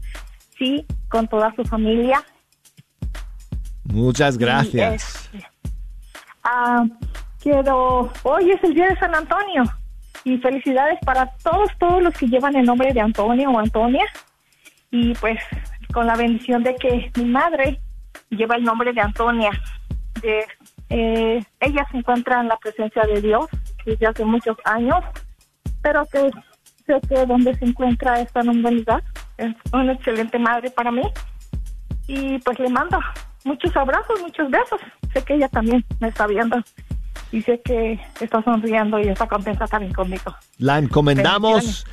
Sí, 0.58 0.84
con 1.08 1.26
toda 1.28 1.50
su 1.56 1.64
familia. 1.64 2.22
Muchas 3.84 4.36
Y, 4.36 4.38
gracias. 4.38 5.30
este, 5.32 5.46
ah, 6.42 6.84
quiero, 7.40 8.10
hoy 8.22 8.50
es 8.50 8.62
el 8.64 8.74
día 8.74 8.88
de 8.88 8.98
San 8.98 9.14
Antonio 9.14 9.64
y 10.24 10.38
felicidades 10.38 10.98
para 11.04 11.26
todos, 11.42 11.70
todos 11.78 12.02
los 12.02 12.14
que 12.14 12.26
llevan 12.26 12.56
el 12.56 12.64
nombre 12.64 12.92
de 12.92 13.00
Antonio 13.00 13.50
o 13.50 13.58
Antonia. 13.58 14.04
Y 14.90 15.12
pues 15.14 15.38
con 15.92 16.06
la 16.06 16.16
bendición 16.16 16.62
de 16.62 16.74
que 16.76 17.10
mi 17.16 17.24
madre 17.26 17.80
lleva 18.30 18.56
el 18.56 18.64
nombre 18.64 18.92
de 18.92 19.00
Antonia. 19.00 19.50
De, 20.22 20.46
eh, 20.88 21.44
ella 21.60 21.86
se 21.90 21.98
encuentra 21.98 22.40
en 22.40 22.48
la 22.48 22.56
presencia 22.56 23.02
de 23.02 23.20
Dios 23.20 23.46
desde 23.84 24.06
hace 24.06 24.24
muchos 24.24 24.56
años, 24.64 25.04
pero 25.82 26.06
que 26.06 26.30
sé 26.86 27.00
que 27.08 27.26
donde 27.26 27.54
se 27.56 27.64
encuentra 27.64 28.20
esta 28.20 28.40
humanidad 28.40 29.02
es 29.36 29.54
una 29.72 29.92
excelente 29.92 30.38
madre 30.38 30.70
para 30.70 30.90
mí. 30.90 31.02
Y 32.06 32.38
pues 32.38 32.58
le 32.58 32.68
mando 32.68 32.98
muchos 33.44 33.76
abrazos, 33.76 34.20
muchos 34.20 34.50
besos. 34.50 34.80
Sé 35.12 35.22
que 35.22 35.34
ella 35.34 35.48
también 35.48 35.84
me 36.00 36.08
está 36.08 36.26
viendo 36.26 36.56
y 37.30 37.42
sé 37.42 37.60
que 37.64 38.00
está 38.20 38.42
sonriendo 38.42 38.98
y 38.98 39.08
está 39.08 39.26
contenta 39.28 39.66
también 39.66 39.92
conmigo. 39.92 40.34
La 40.58 40.78
encomendamos 40.78 41.86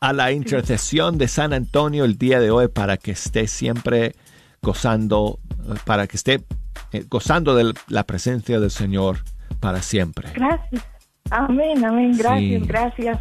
a 0.00 0.12
la 0.12 0.32
intercesión 0.32 1.18
de 1.18 1.28
San 1.28 1.52
Antonio 1.52 2.04
el 2.04 2.18
día 2.18 2.40
de 2.40 2.50
hoy 2.50 2.68
para 2.68 2.96
que 2.96 3.12
esté 3.12 3.46
siempre 3.46 4.14
gozando, 4.62 5.38
eh, 5.68 5.74
para 5.84 6.06
que 6.06 6.16
esté 6.16 6.44
eh, 6.92 7.04
gozando 7.08 7.54
de 7.54 7.72
la 7.88 8.04
presencia 8.04 8.60
del 8.60 8.70
Señor 8.70 9.18
para 9.60 9.82
siempre. 9.82 10.30
Gracias. 10.34 10.84
Amén, 11.30 11.84
amén. 11.84 12.12
Gracias, 12.16 12.62
Sí. 12.62 12.66
gracias. 12.66 13.18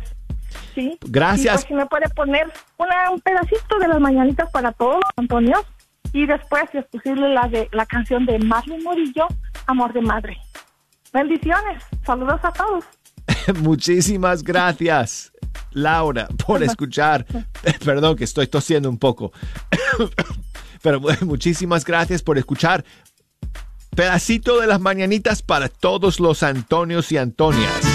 Sí. 0.76 0.98
Gracias. 1.08 1.54
Y 1.54 1.58
pues 1.58 1.68
si 1.68 1.74
me 1.74 1.86
puede 1.86 2.10
poner 2.10 2.52
una, 2.78 3.10
un 3.12 3.20
pedacito 3.22 3.80
de 3.80 3.88
las 3.88 4.00
mañanitas 4.00 4.50
para 4.52 4.72
todos, 4.72 5.02
Antonio. 5.16 5.64
Y 6.14 6.26
después, 6.28 6.64
si 6.72 6.78
es 6.78 6.86
posible, 6.86 7.34
la 7.34 7.48
de 7.48 7.68
la 7.72 7.86
canción 7.86 8.26
de 8.26 8.40
Marlon 8.40 8.84
Morillo, 8.84 9.28
Amor 9.66 9.92
de 9.94 10.02
Madre. 10.02 10.38
Bendiciones. 11.12 11.84
Saludos 12.06 12.40
a 12.44 12.52
todos. 12.52 12.86
Muchísimas 13.62 14.44
gracias, 14.44 15.34
Laura, 15.72 16.28
por 16.46 16.64
escuchar. 16.64 17.26
Perdón 17.86 18.16
que 18.16 18.24
estoy 18.24 18.48
tosiendo 18.48 18.90
un 18.90 18.98
poco. 18.98 19.32
Pero 20.82 21.00
muchísimas 21.22 21.86
gracias 21.86 22.22
por 22.22 22.38
escuchar. 22.38 22.84
Pedacito 23.96 24.60
de 24.60 24.68
las 24.68 24.82
mañanitas 24.82 25.42
para 25.42 25.70
todos 25.70 26.20
los 26.20 26.44
Antonios 26.44 27.12
y 27.14 27.18
Antonias. 27.18 27.93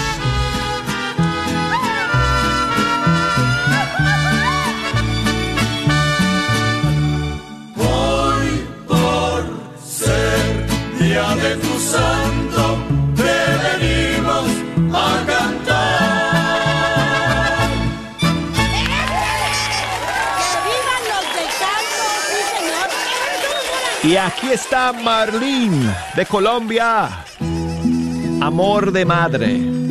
Y 24.09 24.17
aquí 24.17 24.49
está 24.49 24.91
Marlene 24.91 25.95
de 26.15 26.25
Colombia. 26.25 27.09
Amor 28.41 28.91
de 28.91 29.05
madre. 29.05 29.88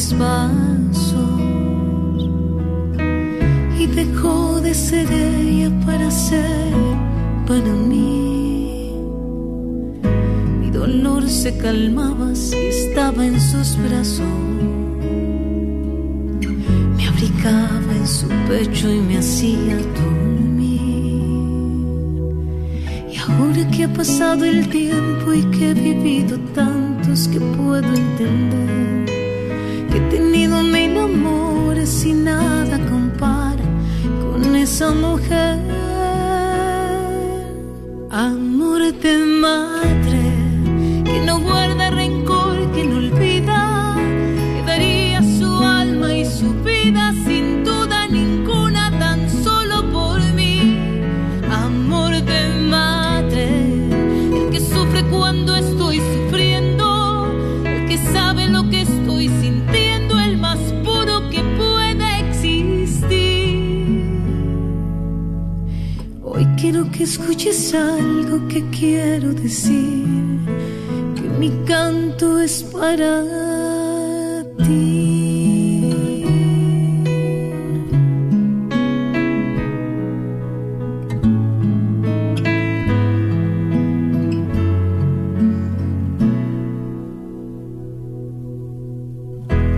Mis 0.00 0.18
vasos 0.18 1.40
y 3.78 3.86
dejó 3.86 4.58
de 4.62 4.72
ser 4.72 5.06
ella 5.12 5.70
para 5.84 6.10
ser 6.10 6.72
para 7.46 7.72
mí. 7.90 8.94
Mi 10.60 10.70
dolor 10.70 11.28
se 11.28 11.54
calmaba 11.58 12.34
si 12.34 12.56
estaba 12.56 13.26
en 13.26 13.38
sus 13.38 13.76
brazos. 13.84 14.36
Me 16.96 17.06
abrigaba 17.06 17.92
en 18.00 18.06
su 18.06 18.26
pecho 18.48 18.90
y 18.90 19.00
me 19.00 19.18
hacía 19.18 19.76
dormir. 19.98 20.70
Y 23.12 23.16
ahora 23.18 23.70
que 23.70 23.84
ha 23.84 23.92
pasado 23.92 24.46
el 24.46 24.66
tiempo 24.70 25.34
y 25.34 25.42
que 25.54 25.70
he 25.70 25.74
vivido 25.74 26.38
tantos 26.54 27.28
que 27.28 27.38
puedo 27.38 27.88
entender 28.04 29.19
esa 34.80 34.92
mujer. 34.94 35.58
Amor 38.10 38.80
de 39.04 39.16
madre 39.46 40.22
que 41.04 41.20
no 41.26 41.38
guarda 41.40 41.90
rencor, 41.90 42.56
que 42.72 42.84
no 42.84 42.96
olvida, 42.96 43.94
que 44.54 44.62
daría 44.66 45.20
su 45.38 45.50
alma 45.62 46.14
y 46.14 46.24
su 46.24 46.54
vida 46.64 47.12
sin 47.26 47.62
duda 47.62 48.08
ninguna 48.08 48.90
tan 48.98 49.28
solo 49.44 49.76
por 49.92 50.18
mí. 50.32 50.78
Amor 51.50 52.12
de 52.32 52.42
madre, 52.76 53.48
el 54.38 54.50
que 54.50 54.60
sufre 54.60 55.04
cuando 55.10 55.56
estoy 55.56 55.96
sufriendo, 55.98 56.19
escuches 67.02 67.74
algo 67.74 68.46
que 68.48 68.62
quiero 68.70 69.32
decir, 69.32 70.04
que 71.14 71.22
mi 71.38 71.50
canto 71.64 72.38
es 72.38 72.62
para 72.64 73.22
ti. 74.58 76.24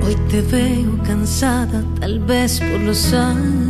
Hoy 0.05 0.17
te 0.29 0.41
veo 0.41 1.03
cansada, 1.05 1.85
tal 2.01 2.19
vez 2.21 2.59
por 2.59 2.81
los 2.81 3.13
años, 3.13 3.62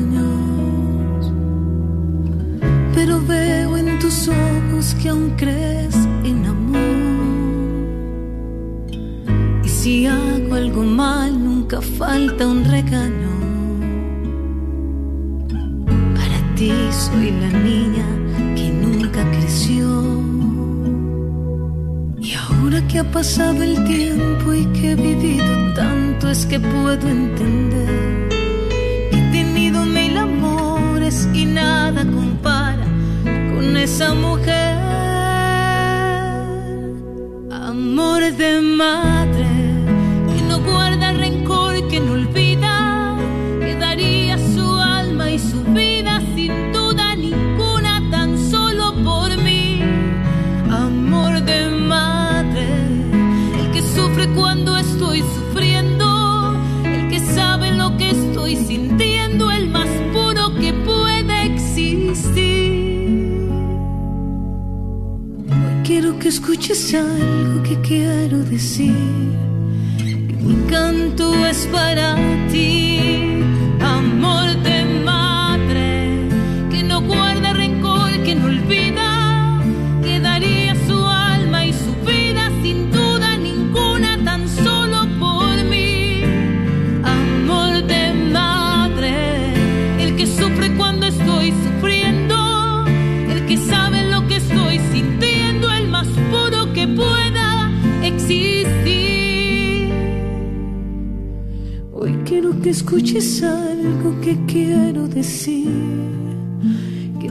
nunca 11.73 11.81
falta 11.81 12.47
un 12.47 12.65
regaño. 12.65 13.33
Para 16.15 16.55
ti 16.55 16.73
soy 16.91 17.31
la 17.31 17.49
niña 17.49 18.07
que 18.57 18.69
nunca 18.71 19.25
creció. 19.31 19.87
Y 22.21 22.35
ahora 22.35 22.87
que 22.89 22.99
ha 22.99 23.11
pasado 23.11 23.63
el 23.63 23.83
tiempo 23.85 24.53
y 24.53 24.67
que 24.75 24.93
he 24.93 24.97
vivido 24.97 25.75
tanto 25.75 26.31
es 26.31 26.45
que 26.45 26.61
puedo 26.61 27.09
entender 27.09 28.02
escuches 66.73 66.95
algo 66.95 67.63
que 67.63 67.77
quiero 67.83 68.39
decir. 68.45 68.95
Que 69.99 70.37
mi 70.37 70.57
canto 70.71 71.47
es 71.47 71.69
para 71.71 72.17
ti, 72.51 72.82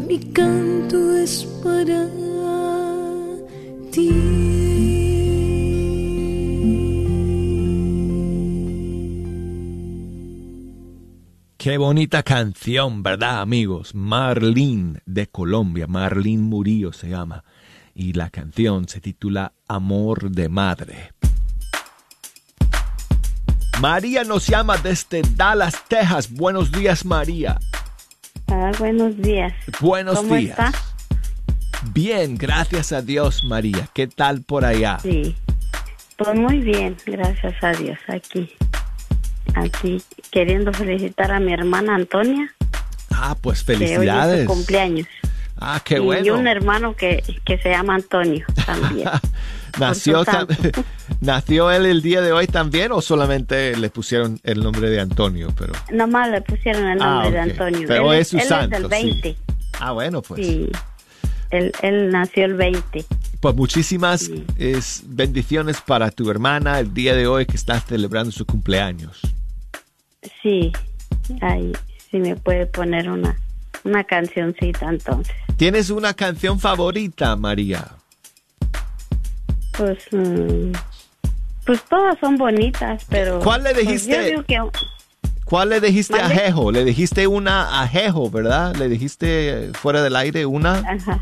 mi 0.07 0.19
canto 0.31 1.17
es 1.17 1.43
para 1.61 2.07
Qué 11.57 11.77
bonita 11.77 12.23
canción, 12.23 13.03
¿verdad, 13.03 13.41
amigos? 13.41 13.93
Marlene 13.93 15.01
de 15.05 15.27
Colombia, 15.27 15.85
Marlene 15.85 16.41
Murillo 16.41 16.93
se 16.93 17.09
llama. 17.09 17.43
Y 17.93 18.13
la 18.13 18.29
canción 18.29 18.87
se 18.87 19.01
titula 19.01 19.53
Amor 19.67 20.31
de 20.31 20.47
Madre. 20.47 21.11
María 23.81 24.23
nos 24.23 24.47
llama 24.47 24.77
desde 24.77 25.23
Dallas, 25.35 25.75
Texas. 25.87 26.31
Buenos 26.31 26.71
días, 26.71 27.03
María. 27.03 27.59
Ah, 28.53 28.71
buenos 28.79 29.15
días. 29.17 29.53
Buenos 29.79 30.17
¿Cómo 30.17 30.35
días. 30.35 30.51
está? 30.51 30.71
Bien, 31.93 32.37
gracias 32.37 32.91
a 32.91 33.01
Dios, 33.01 33.43
María. 33.45 33.87
¿Qué 33.93 34.07
tal 34.07 34.41
por 34.41 34.65
allá? 34.65 34.99
Sí. 35.01 35.35
Pues 36.17 36.35
muy 36.37 36.59
bien, 36.59 36.95
gracias 37.05 37.55
a 37.63 37.71
Dios. 37.71 37.97
Aquí, 38.07 38.51
aquí, 39.55 40.01
queriendo 40.31 40.71
felicitar 40.73 41.31
a 41.31 41.39
mi 41.39 41.53
hermana 41.53 41.95
Antonia, 41.95 42.53
Ah, 43.13 43.35
pues 43.39 43.63
que 43.63 43.73
hoy 43.73 43.83
es 43.83 43.89
felicidades. 43.91 44.41
su 44.41 44.47
cumpleaños. 44.53 45.07
Ah, 45.63 45.79
qué 45.85 45.95
y 45.97 45.99
bueno. 45.99 46.35
un 46.35 46.47
hermano 46.47 46.95
que, 46.95 47.23
que 47.45 47.57
se 47.59 47.69
llama 47.69 47.95
Antonio 47.95 48.45
también. 48.65 49.07
¿Nació, 49.79 50.25
tam- 50.25 50.47
¿Nació 51.21 51.71
él 51.71 51.85
el 51.85 52.01
día 52.01 52.19
de 52.21 52.31
hoy 52.33 52.47
también 52.47 52.91
o 52.91 52.99
solamente 53.01 53.77
le 53.77 53.89
pusieron 53.89 54.39
el 54.43 54.61
nombre 54.63 54.89
de 54.89 54.99
Antonio? 54.99 55.49
Pero, 55.57 55.73
Nomás 55.91 56.29
le 56.29 56.41
pusieron 56.41 56.83
el 56.87 56.97
nombre 56.97 57.27
Ah, 57.27 57.31
de. 57.31 57.39
Antonio. 57.51 57.87
Pero 57.87 58.11
él, 58.11 58.19
es 58.21 58.27
su 58.29 58.37
él 58.37 58.43
santo, 58.43 58.75
es 58.75 58.81
sí. 58.81 58.85
el 59.07 59.21
20. 59.21 59.35
ah, 59.79 59.91
bueno, 59.91 60.21
pues. 60.21 60.45
Sí. 60.45 60.67
Él, 61.51 61.71
él 61.83 62.09
nació 62.09 62.45
el 62.45 62.55
20. 62.55 63.05
Pues 63.39 63.55
muchísimas 63.55 64.29
es, 64.57 65.03
bendiciones 65.05 65.79
para 65.81 66.09
tu 66.11 66.29
hermana 66.31 66.79
el 66.79 66.93
día 66.93 67.13
de 67.15 67.27
hoy 67.27 67.45
que 67.45 67.55
está 67.55 67.79
celebrando 67.79 68.31
su 68.31 68.45
cumpleaños. 68.45 69.19
Sí. 70.41 70.71
Ay, 71.41 71.71
sí 72.09 72.17
me 72.17 72.35
puede 72.35 72.65
poner 72.67 73.09
una, 73.09 73.37
una 73.83 74.03
cancioncita 74.03 74.89
entonces. 74.89 75.35
¿Tienes 75.57 75.89
una 75.89 76.13
canción 76.13 76.59
favorita, 76.59 77.35
María? 77.35 77.87
Pues, 79.77 79.99
mm, 80.11 80.71
pues 81.65 81.83
todas 81.83 82.17
son 82.19 82.37
bonitas, 82.37 83.05
pero... 83.09 83.39
¿Cuál 83.39 83.63
le 83.63 83.73
pues, 83.73 83.87
dijiste? 83.87 84.35
que 84.47 84.59
¿Cuál 85.45 85.69
le 85.69 85.81
dijiste 85.81 86.17
a 86.17 86.29
¿Mande? 86.29 86.35
Jejo? 86.35 86.71
Le 86.71 86.85
dijiste 86.85 87.27
una 87.27 87.81
a 87.81 87.87
Jejo, 87.87 88.29
¿verdad? 88.31 88.73
Le 88.77 88.87
dijiste 88.87 89.71
fuera 89.73 90.01
del 90.01 90.15
aire 90.15 90.45
una. 90.45 90.75
Ajá. 90.79 91.21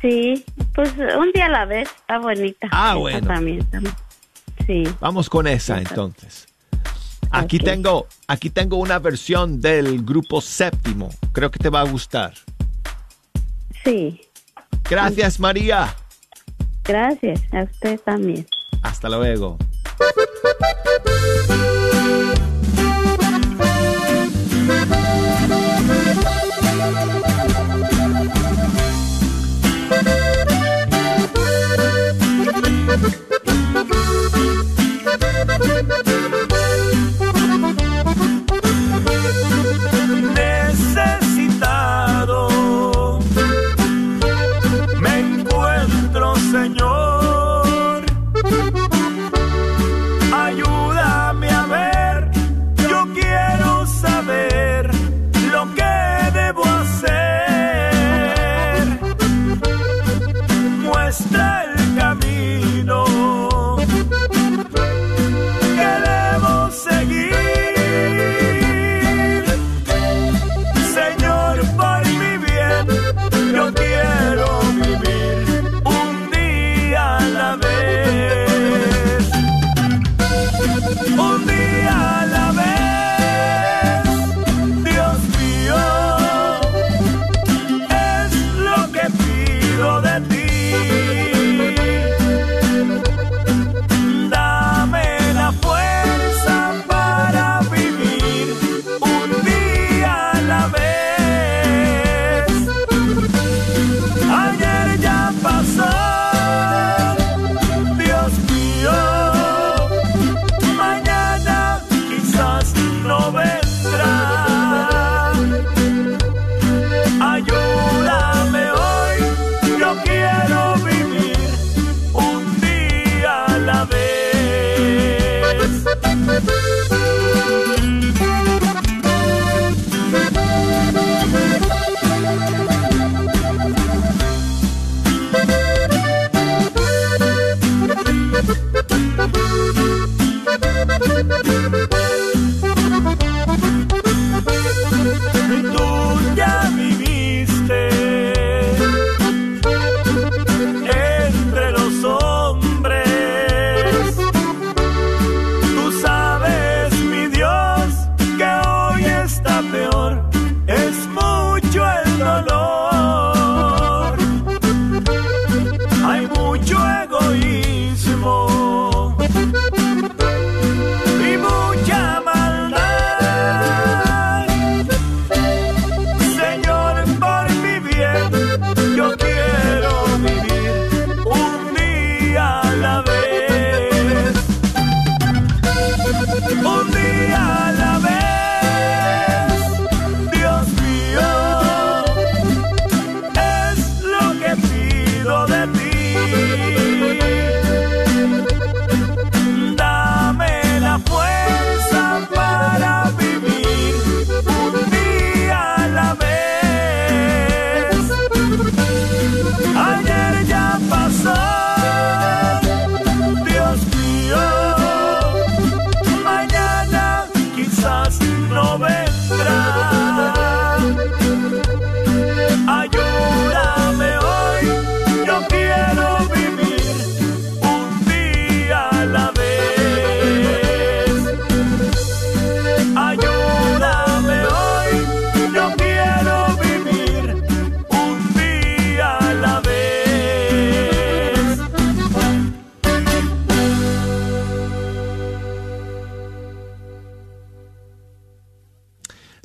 Sí, 0.00 0.44
pues 0.74 0.92
un 1.16 1.30
día 1.32 1.46
a 1.46 1.48
la 1.48 1.64
vez, 1.64 1.88
está 1.88 2.18
bonita. 2.18 2.68
Ah, 2.72 2.96
bueno. 2.96 3.26
También, 3.26 3.64
también. 3.66 3.94
Sí. 4.66 4.82
Vamos 5.00 5.30
con 5.30 5.46
esa 5.46 5.78
entonces. 5.78 6.48
Aquí 7.32 7.58
tengo, 7.58 8.06
aquí 8.28 8.50
tengo 8.50 8.76
una 8.76 8.98
versión 8.98 9.60
del 9.60 10.04
grupo 10.04 10.42
séptimo. 10.42 11.08
Creo 11.32 11.50
que 11.50 11.58
te 11.58 11.70
va 11.70 11.80
a 11.80 11.84
gustar. 11.84 12.34
Sí. 13.84 14.20
Gracias, 14.88 15.40
María. 15.40 15.96
Gracias, 16.84 17.40
a 17.52 17.62
usted 17.62 17.98
también. 18.00 18.46
Hasta 18.82 19.08
luego. 19.08 19.56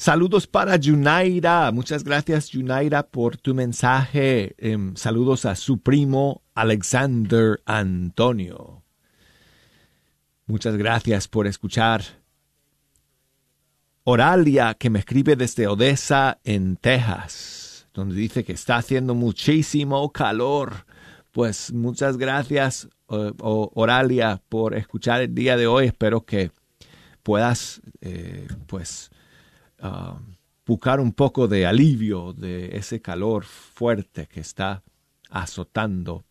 Saludos 0.07 0.47
para 0.47 0.77
Yunaira. 0.77 1.69
Muchas 1.73 2.05
gracias, 2.05 2.47
Yunaira, 2.51 3.03
por 3.03 3.35
tu 3.35 3.53
mensaje. 3.53 4.55
Em, 4.57 4.95
saludos 4.95 5.43
a 5.43 5.53
su 5.53 5.79
primo 5.81 6.43
Alexander 6.55 7.61
Antonio. 7.65 8.85
Muchas 10.45 10.77
gracias 10.77 11.27
por 11.27 11.45
escuchar. 11.45 12.03
Oralia, 14.05 14.75
que 14.75 14.89
me 14.89 14.99
escribe 14.99 15.35
desde 15.35 15.67
Odessa, 15.67 16.39
en 16.45 16.77
Texas, 16.77 17.89
donde 17.93 18.15
dice 18.15 18.45
que 18.45 18.53
está 18.53 18.77
haciendo 18.77 19.13
muchísimo 19.13 20.13
calor. 20.13 20.85
Pues 21.33 21.73
muchas 21.73 22.15
gracias, 22.15 22.87
eh, 23.09 23.33
Oralia, 23.41 24.41
por 24.47 24.73
escuchar 24.73 25.19
el 25.23 25.35
día 25.35 25.57
de 25.57 25.67
hoy. 25.67 25.87
Espero 25.87 26.21
que 26.21 26.51
puedas, 27.23 27.81
eh, 27.99 28.47
pues, 28.67 29.11
ah, 29.79 30.19
buscar 30.65 30.99
un 30.99 31.13
poco 31.13 31.47
de 31.47 31.65
alivio 31.65 32.33
de 32.33 32.75
ese 32.77 33.01
calor 33.01 33.45
fuerte 33.45 34.27
que 34.27 34.39
está 34.39 34.83
azotando 35.29 36.25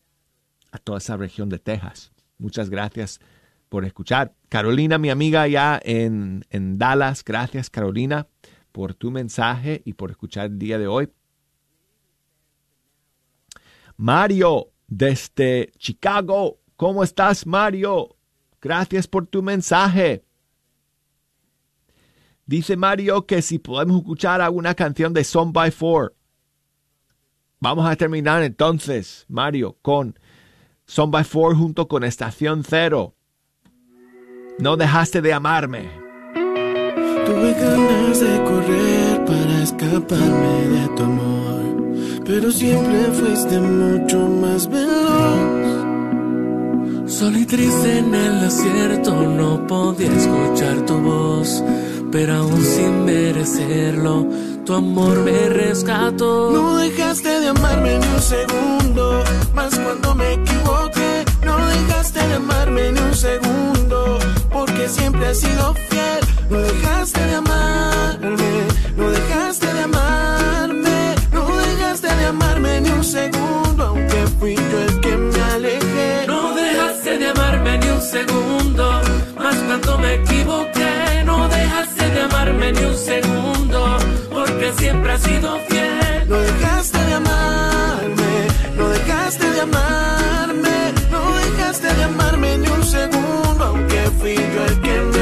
a 0.70 0.78
toda 0.78 0.98
esa 0.98 1.16
región 1.16 1.48
de 1.48 1.58
Texas. 1.58 2.12
Muchas 2.38 2.68
gracias 2.70 3.20
por 3.68 3.84
escuchar. 3.84 4.34
Carolina, 4.48 4.98
mi 4.98 5.10
amiga 5.10 5.48
ya 5.48 5.80
en, 5.82 6.44
en 6.50 6.78
Dallas, 6.78 7.24
gracias 7.24 7.70
Carolina 7.70 8.28
por 8.72 8.92
tu 8.92 9.10
mensaje 9.10 9.80
y 9.86 9.94
por 9.94 10.10
escuchar 10.10 10.46
el 10.46 10.58
día 10.58 10.78
de 10.78 10.86
hoy. 10.86 11.08
Mario, 13.96 14.68
desde 14.86 15.72
Chicago, 15.78 16.60
¿cómo 16.76 17.02
estás 17.02 17.46
Mario? 17.46 18.16
Gracias 18.60 19.06
por 19.06 19.26
tu 19.26 19.42
mensaje. 19.42 20.25
Dice 22.46 22.76
Mario 22.76 23.26
que 23.26 23.42
si 23.42 23.58
podemos 23.58 23.98
escuchar 23.98 24.40
alguna 24.40 24.74
canción 24.74 25.12
de 25.12 25.24
Son 25.24 25.52
by 25.52 25.72
Four. 25.72 26.14
Vamos 27.58 27.90
a 27.90 27.96
terminar 27.96 28.44
entonces, 28.44 29.26
Mario, 29.28 29.76
con 29.82 30.16
Son 30.84 31.10
by 31.10 31.24
Four 31.24 31.56
junto 31.56 31.88
con 31.88 32.04
Estación 32.04 32.62
Cero. 32.62 33.16
No 34.60 34.76
dejaste 34.76 35.20
de 35.20 35.32
amarme. 35.32 35.90
Tuve 37.26 37.52
ganas 37.54 38.20
de 38.20 38.44
correr 38.44 39.24
para 39.24 39.62
escaparme 39.64 40.68
de 40.68 40.88
tu 40.96 41.02
amor, 41.02 42.22
pero 42.24 42.52
siempre 42.52 43.04
fuiste 43.06 43.58
mucho 43.58 44.18
más 44.20 44.68
veloz. 44.70 45.66
Solo 47.06 47.38
y 47.38 47.46
triste 47.46 47.98
en 47.98 48.14
el 48.14 48.40
desierto 48.40 49.12
no 49.14 49.66
podía 49.66 50.12
escuchar 50.12 50.86
tu 50.86 50.98
voz, 50.98 51.64
pero 52.16 52.32
aún 52.36 52.64
sin 52.64 53.04
merecerlo, 53.04 54.26
tu 54.64 54.72
amor 54.72 55.18
me 55.18 55.50
rescató. 55.50 56.50
No 56.50 56.76
dejaste 56.78 57.28
de 57.40 57.48
amarme 57.48 57.98
ni 57.98 58.06
un 58.06 58.22
segundo, 58.22 59.22
más 59.54 59.78
cuando 59.78 60.14
me 60.14 60.32
equivoqué. 60.32 61.26
No 61.44 61.54
dejaste 61.66 62.26
de 62.26 62.34
amarme 62.36 62.92
ni 62.92 63.00
un 63.00 63.14
segundo, 63.14 64.18
porque 64.50 64.88
siempre 64.88 65.26
has 65.26 65.40
sido 65.40 65.74
fiel. 65.74 66.20
No 66.48 66.58
dejaste 66.60 67.20
de 67.20 67.34
amarme, 67.34 67.45
segundo, 78.06 79.00
más 79.36 79.56
cuando 79.66 79.98
me 79.98 80.14
equivoqué. 80.14 81.22
No 81.24 81.48
dejaste 81.48 82.10
de 82.10 82.20
amarme 82.20 82.72
ni 82.72 82.84
un 82.84 82.96
segundo, 82.96 83.98
porque 84.32 84.72
siempre 84.78 85.12
has 85.12 85.22
sido 85.22 85.58
fiel. 85.68 86.28
No 86.28 86.38
dejaste 86.38 86.98
de 86.98 87.14
amarme, 87.14 88.32
no 88.76 88.88
dejaste 88.88 89.50
de 89.50 89.60
amarme, 89.60 90.76
no 91.10 91.20
dejaste 91.36 91.94
de 91.94 92.04
amarme 92.04 92.58
ni 92.58 92.68
un 92.68 92.84
segundo, 92.84 93.64
aunque 93.64 94.00
fui 94.18 94.34
yo 94.34 94.64
el 94.70 94.80
que 94.80 95.00
me 95.00 95.15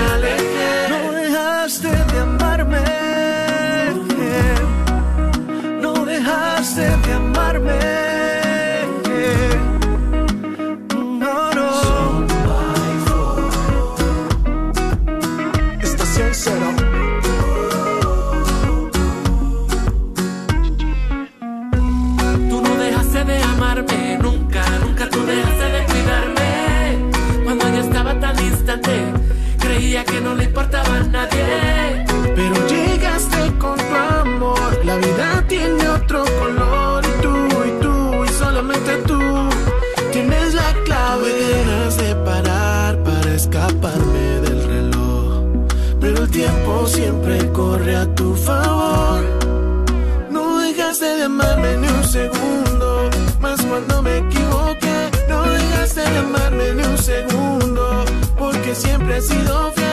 siempre 58.74 59.18
he 59.18 59.22
sido 59.22 59.72
fiel. 59.72 59.83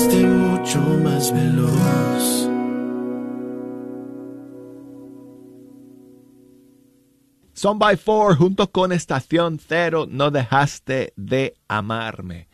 Fuiste 0.00 0.26
mucho 0.26 0.80
más 0.80 1.32
veloz. 1.32 2.48
Son 7.52 7.78
by 7.78 7.96
Four 7.96 8.36
junto 8.36 8.70
con 8.70 8.92
Estación 8.92 9.58
Cero, 9.58 10.06
no 10.08 10.30
dejaste 10.30 11.12
de 11.16 11.54
amarme. 11.68 12.48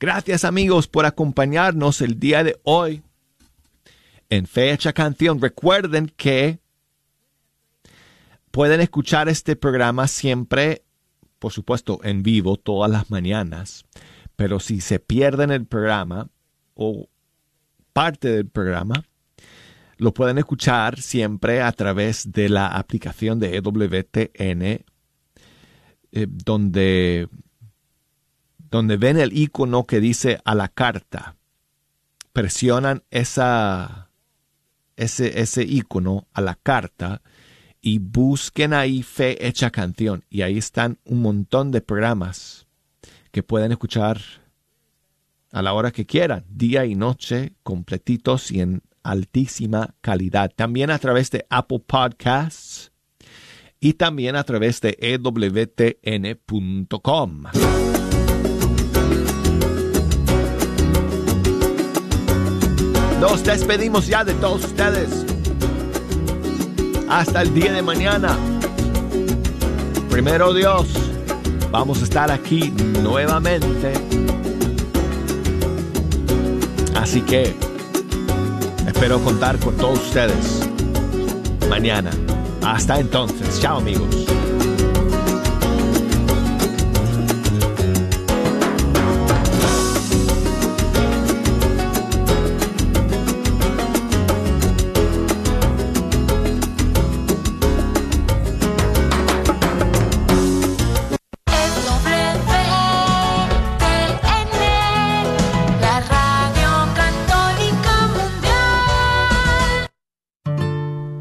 Gracias 0.00 0.44
amigos 0.44 0.88
por 0.88 1.06
acompañarnos 1.06 2.00
el 2.00 2.18
día 2.18 2.42
de 2.42 2.58
hoy 2.64 3.02
en 4.28 4.46
Fecha 4.46 4.92
Canción. 4.92 5.40
Recuerden 5.40 6.12
que 6.16 6.58
pueden 8.50 8.80
escuchar 8.80 9.28
este 9.28 9.54
programa 9.54 10.08
siempre, 10.08 10.82
por 11.38 11.52
supuesto, 11.52 12.00
en 12.02 12.24
vivo 12.24 12.56
todas 12.56 12.90
las 12.90 13.10
mañanas, 13.10 13.84
pero 14.34 14.58
si 14.58 14.80
se 14.80 14.98
pierden 14.98 15.52
el 15.52 15.66
programa 15.66 16.30
o 16.78 17.08
parte 17.92 18.28
del 18.28 18.46
programa, 18.46 19.04
lo 19.96 20.14
pueden 20.14 20.38
escuchar 20.38 21.00
siempre 21.00 21.60
a 21.60 21.72
través 21.72 22.30
de 22.30 22.48
la 22.48 22.68
aplicación 22.68 23.40
de 23.40 23.56
EWTN, 23.56 24.62
eh, 24.62 24.84
donde, 26.12 27.28
donde 28.70 28.96
ven 28.96 29.18
el 29.18 29.36
icono 29.36 29.84
que 29.84 30.00
dice 30.00 30.40
a 30.44 30.54
la 30.54 30.68
carta. 30.68 31.34
Presionan 32.32 33.02
esa, 33.10 34.10
ese, 34.96 35.40
ese 35.40 35.64
icono 35.64 36.28
a 36.32 36.40
la 36.40 36.54
carta 36.54 37.22
y 37.80 37.98
busquen 37.98 38.72
ahí 38.72 39.02
Fe 39.02 39.48
Hecha 39.48 39.70
Canción. 39.70 40.24
Y 40.30 40.42
ahí 40.42 40.58
están 40.58 40.98
un 41.04 41.22
montón 41.22 41.72
de 41.72 41.80
programas 41.80 42.68
que 43.32 43.42
pueden 43.42 43.72
escuchar 43.72 44.20
a 45.50 45.62
la 45.62 45.72
hora 45.72 45.90
que 45.90 46.06
quieran, 46.06 46.44
día 46.48 46.84
y 46.84 46.94
noche, 46.94 47.54
completitos 47.62 48.50
y 48.50 48.60
en 48.60 48.82
altísima 49.02 49.94
calidad. 50.00 50.52
También 50.54 50.90
a 50.90 50.98
través 50.98 51.30
de 51.30 51.46
Apple 51.48 51.82
Podcasts 51.86 52.92
y 53.80 53.94
también 53.94 54.36
a 54.36 54.44
través 54.44 54.80
de 54.80 54.96
ewtn.com. 55.00 56.44
Nos 63.20 63.42
despedimos 63.42 64.06
ya 64.06 64.24
de 64.24 64.34
todos 64.34 64.64
ustedes. 64.64 65.26
Hasta 67.08 67.42
el 67.42 67.52
día 67.52 67.72
de 67.72 67.82
mañana. 67.82 68.36
Primero 70.08 70.54
Dios, 70.54 70.88
vamos 71.70 72.00
a 72.00 72.04
estar 72.04 72.30
aquí 72.30 72.70
nuevamente. 73.02 73.92
Así 76.98 77.22
que 77.22 77.54
espero 78.86 79.20
contar 79.20 79.56
con 79.60 79.76
todos 79.76 80.00
ustedes 80.00 80.68
mañana. 81.70 82.10
Hasta 82.62 82.98
entonces. 82.98 83.60
Chao 83.60 83.78
amigos. 83.78 84.37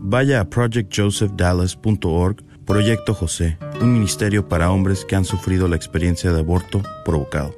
Vaya 0.00 0.40
a 0.40 0.48
projectjosephdallas.org, 0.48 2.44
Proyecto 2.64 3.14
José, 3.14 3.58
un 3.80 3.92
ministerio 3.92 4.46
para 4.46 4.70
hombres 4.70 5.04
que 5.04 5.16
han 5.16 5.24
sufrido 5.24 5.68
la 5.68 5.76
experiencia 5.76 6.32
de 6.32 6.40
aborto 6.40 6.82
provocado. 7.04 7.54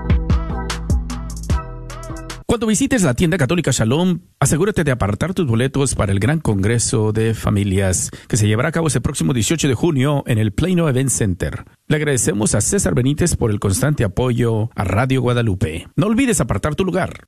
Cuando 2.49 2.65
visites 2.65 3.03
la 3.03 3.13
tienda 3.13 3.37
católica 3.37 3.71
Shalom, 3.71 4.21
asegúrate 4.39 4.85
de 4.85 4.91
apartar 4.91 5.33
tus 5.33 5.45
boletos 5.45 5.95
para 5.95 6.13
el 6.13 6.19
gran 6.19 6.39
congreso 6.39 7.11
de 7.11 7.33
familias 7.33 8.09
que 8.29 8.37
se 8.37 8.47
llevará 8.47 8.69
a 8.69 8.71
cabo 8.71 8.87
ese 8.87 9.01
próximo 9.01 9.33
18 9.33 9.67
de 9.67 9.73
junio 9.73 10.23
en 10.27 10.37
el 10.37 10.53
Plano 10.53 10.87
Event 10.87 11.09
Center. 11.09 11.65
Le 11.87 11.97
agradecemos 11.97 12.55
a 12.55 12.61
César 12.61 12.95
Benítez 12.95 13.35
por 13.35 13.51
el 13.51 13.59
constante 13.59 14.05
apoyo 14.05 14.69
a 14.75 14.85
Radio 14.85 15.21
Guadalupe. 15.21 15.89
No 15.97 16.07
olvides 16.07 16.39
apartar 16.39 16.75
tu 16.75 16.85
lugar. 16.85 17.27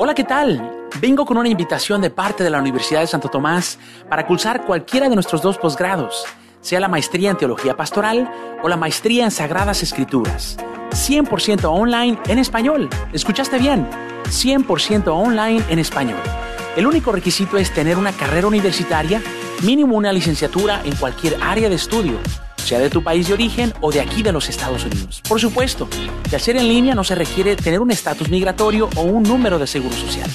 Hola, 0.00 0.14
¿qué 0.14 0.22
tal? 0.22 0.86
Vengo 1.00 1.26
con 1.26 1.38
una 1.38 1.48
invitación 1.48 2.00
de 2.00 2.10
parte 2.10 2.44
de 2.44 2.50
la 2.50 2.60
Universidad 2.60 3.00
de 3.00 3.08
Santo 3.08 3.28
Tomás 3.28 3.80
para 4.08 4.24
cursar 4.28 4.64
cualquiera 4.64 5.08
de 5.08 5.16
nuestros 5.16 5.42
dos 5.42 5.58
posgrados, 5.58 6.24
sea 6.60 6.78
la 6.78 6.86
maestría 6.86 7.30
en 7.30 7.36
Teología 7.36 7.76
Pastoral 7.76 8.30
o 8.62 8.68
la 8.68 8.76
maestría 8.76 9.24
en 9.24 9.32
Sagradas 9.32 9.82
Escrituras. 9.82 10.56
100% 10.90 11.64
online 11.64 12.16
en 12.28 12.38
español. 12.38 12.88
¿Escuchaste 13.12 13.58
bien? 13.58 13.90
100% 14.26 15.08
online 15.08 15.64
en 15.68 15.80
español. 15.80 16.20
El 16.76 16.86
único 16.86 17.10
requisito 17.10 17.56
es 17.56 17.74
tener 17.74 17.98
una 17.98 18.12
carrera 18.12 18.46
universitaria, 18.46 19.20
mínimo 19.64 19.96
una 19.96 20.12
licenciatura 20.12 20.80
en 20.84 20.94
cualquier 20.94 21.42
área 21.42 21.68
de 21.68 21.74
estudio, 21.74 22.20
sea 22.68 22.78
de 22.78 22.90
tu 22.90 23.02
país 23.02 23.26
de 23.26 23.32
origen 23.32 23.72
o 23.80 23.90
de 23.90 24.00
aquí 24.00 24.22
de 24.22 24.30
los 24.30 24.50
Estados 24.50 24.84
Unidos. 24.84 25.22
Por 25.26 25.40
supuesto, 25.40 25.88
de 26.28 26.36
hacer 26.36 26.54
en 26.56 26.68
línea 26.68 26.94
no 26.94 27.02
se 27.02 27.14
requiere 27.14 27.56
tener 27.56 27.80
un 27.80 27.90
estatus 27.90 28.28
migratorio 28.28 28.90
o 28.94 29.02
un 29.02 29.22
número 29.22 29.58
de 29.58 29.66
seguro 29.66 29.96
social. 29.96 30.28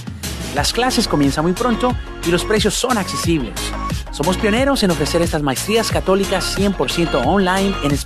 Las 0.56 0.74
clases 0.74 1.08
comienzan 1.08 1.46
muy 1.46 1.54
pronto 1.54 1.96
y 2.26 2.32
los 2.32 2.44
precios 2.44 2.74
son 2.74 2.98
accesibles. 2.98 3.54
Somos 4.12 4.38
pioneros 4.38 4.82
en 4.82 4.90
ofrecer 4.90 5.22
estas 5.22 5.44
maestrías 5.44 5.92
católicas 5.92 6.58
100% 6.58 7.24
online 7.24 7.76
en 7.84 7.92
español. 7.92 8.04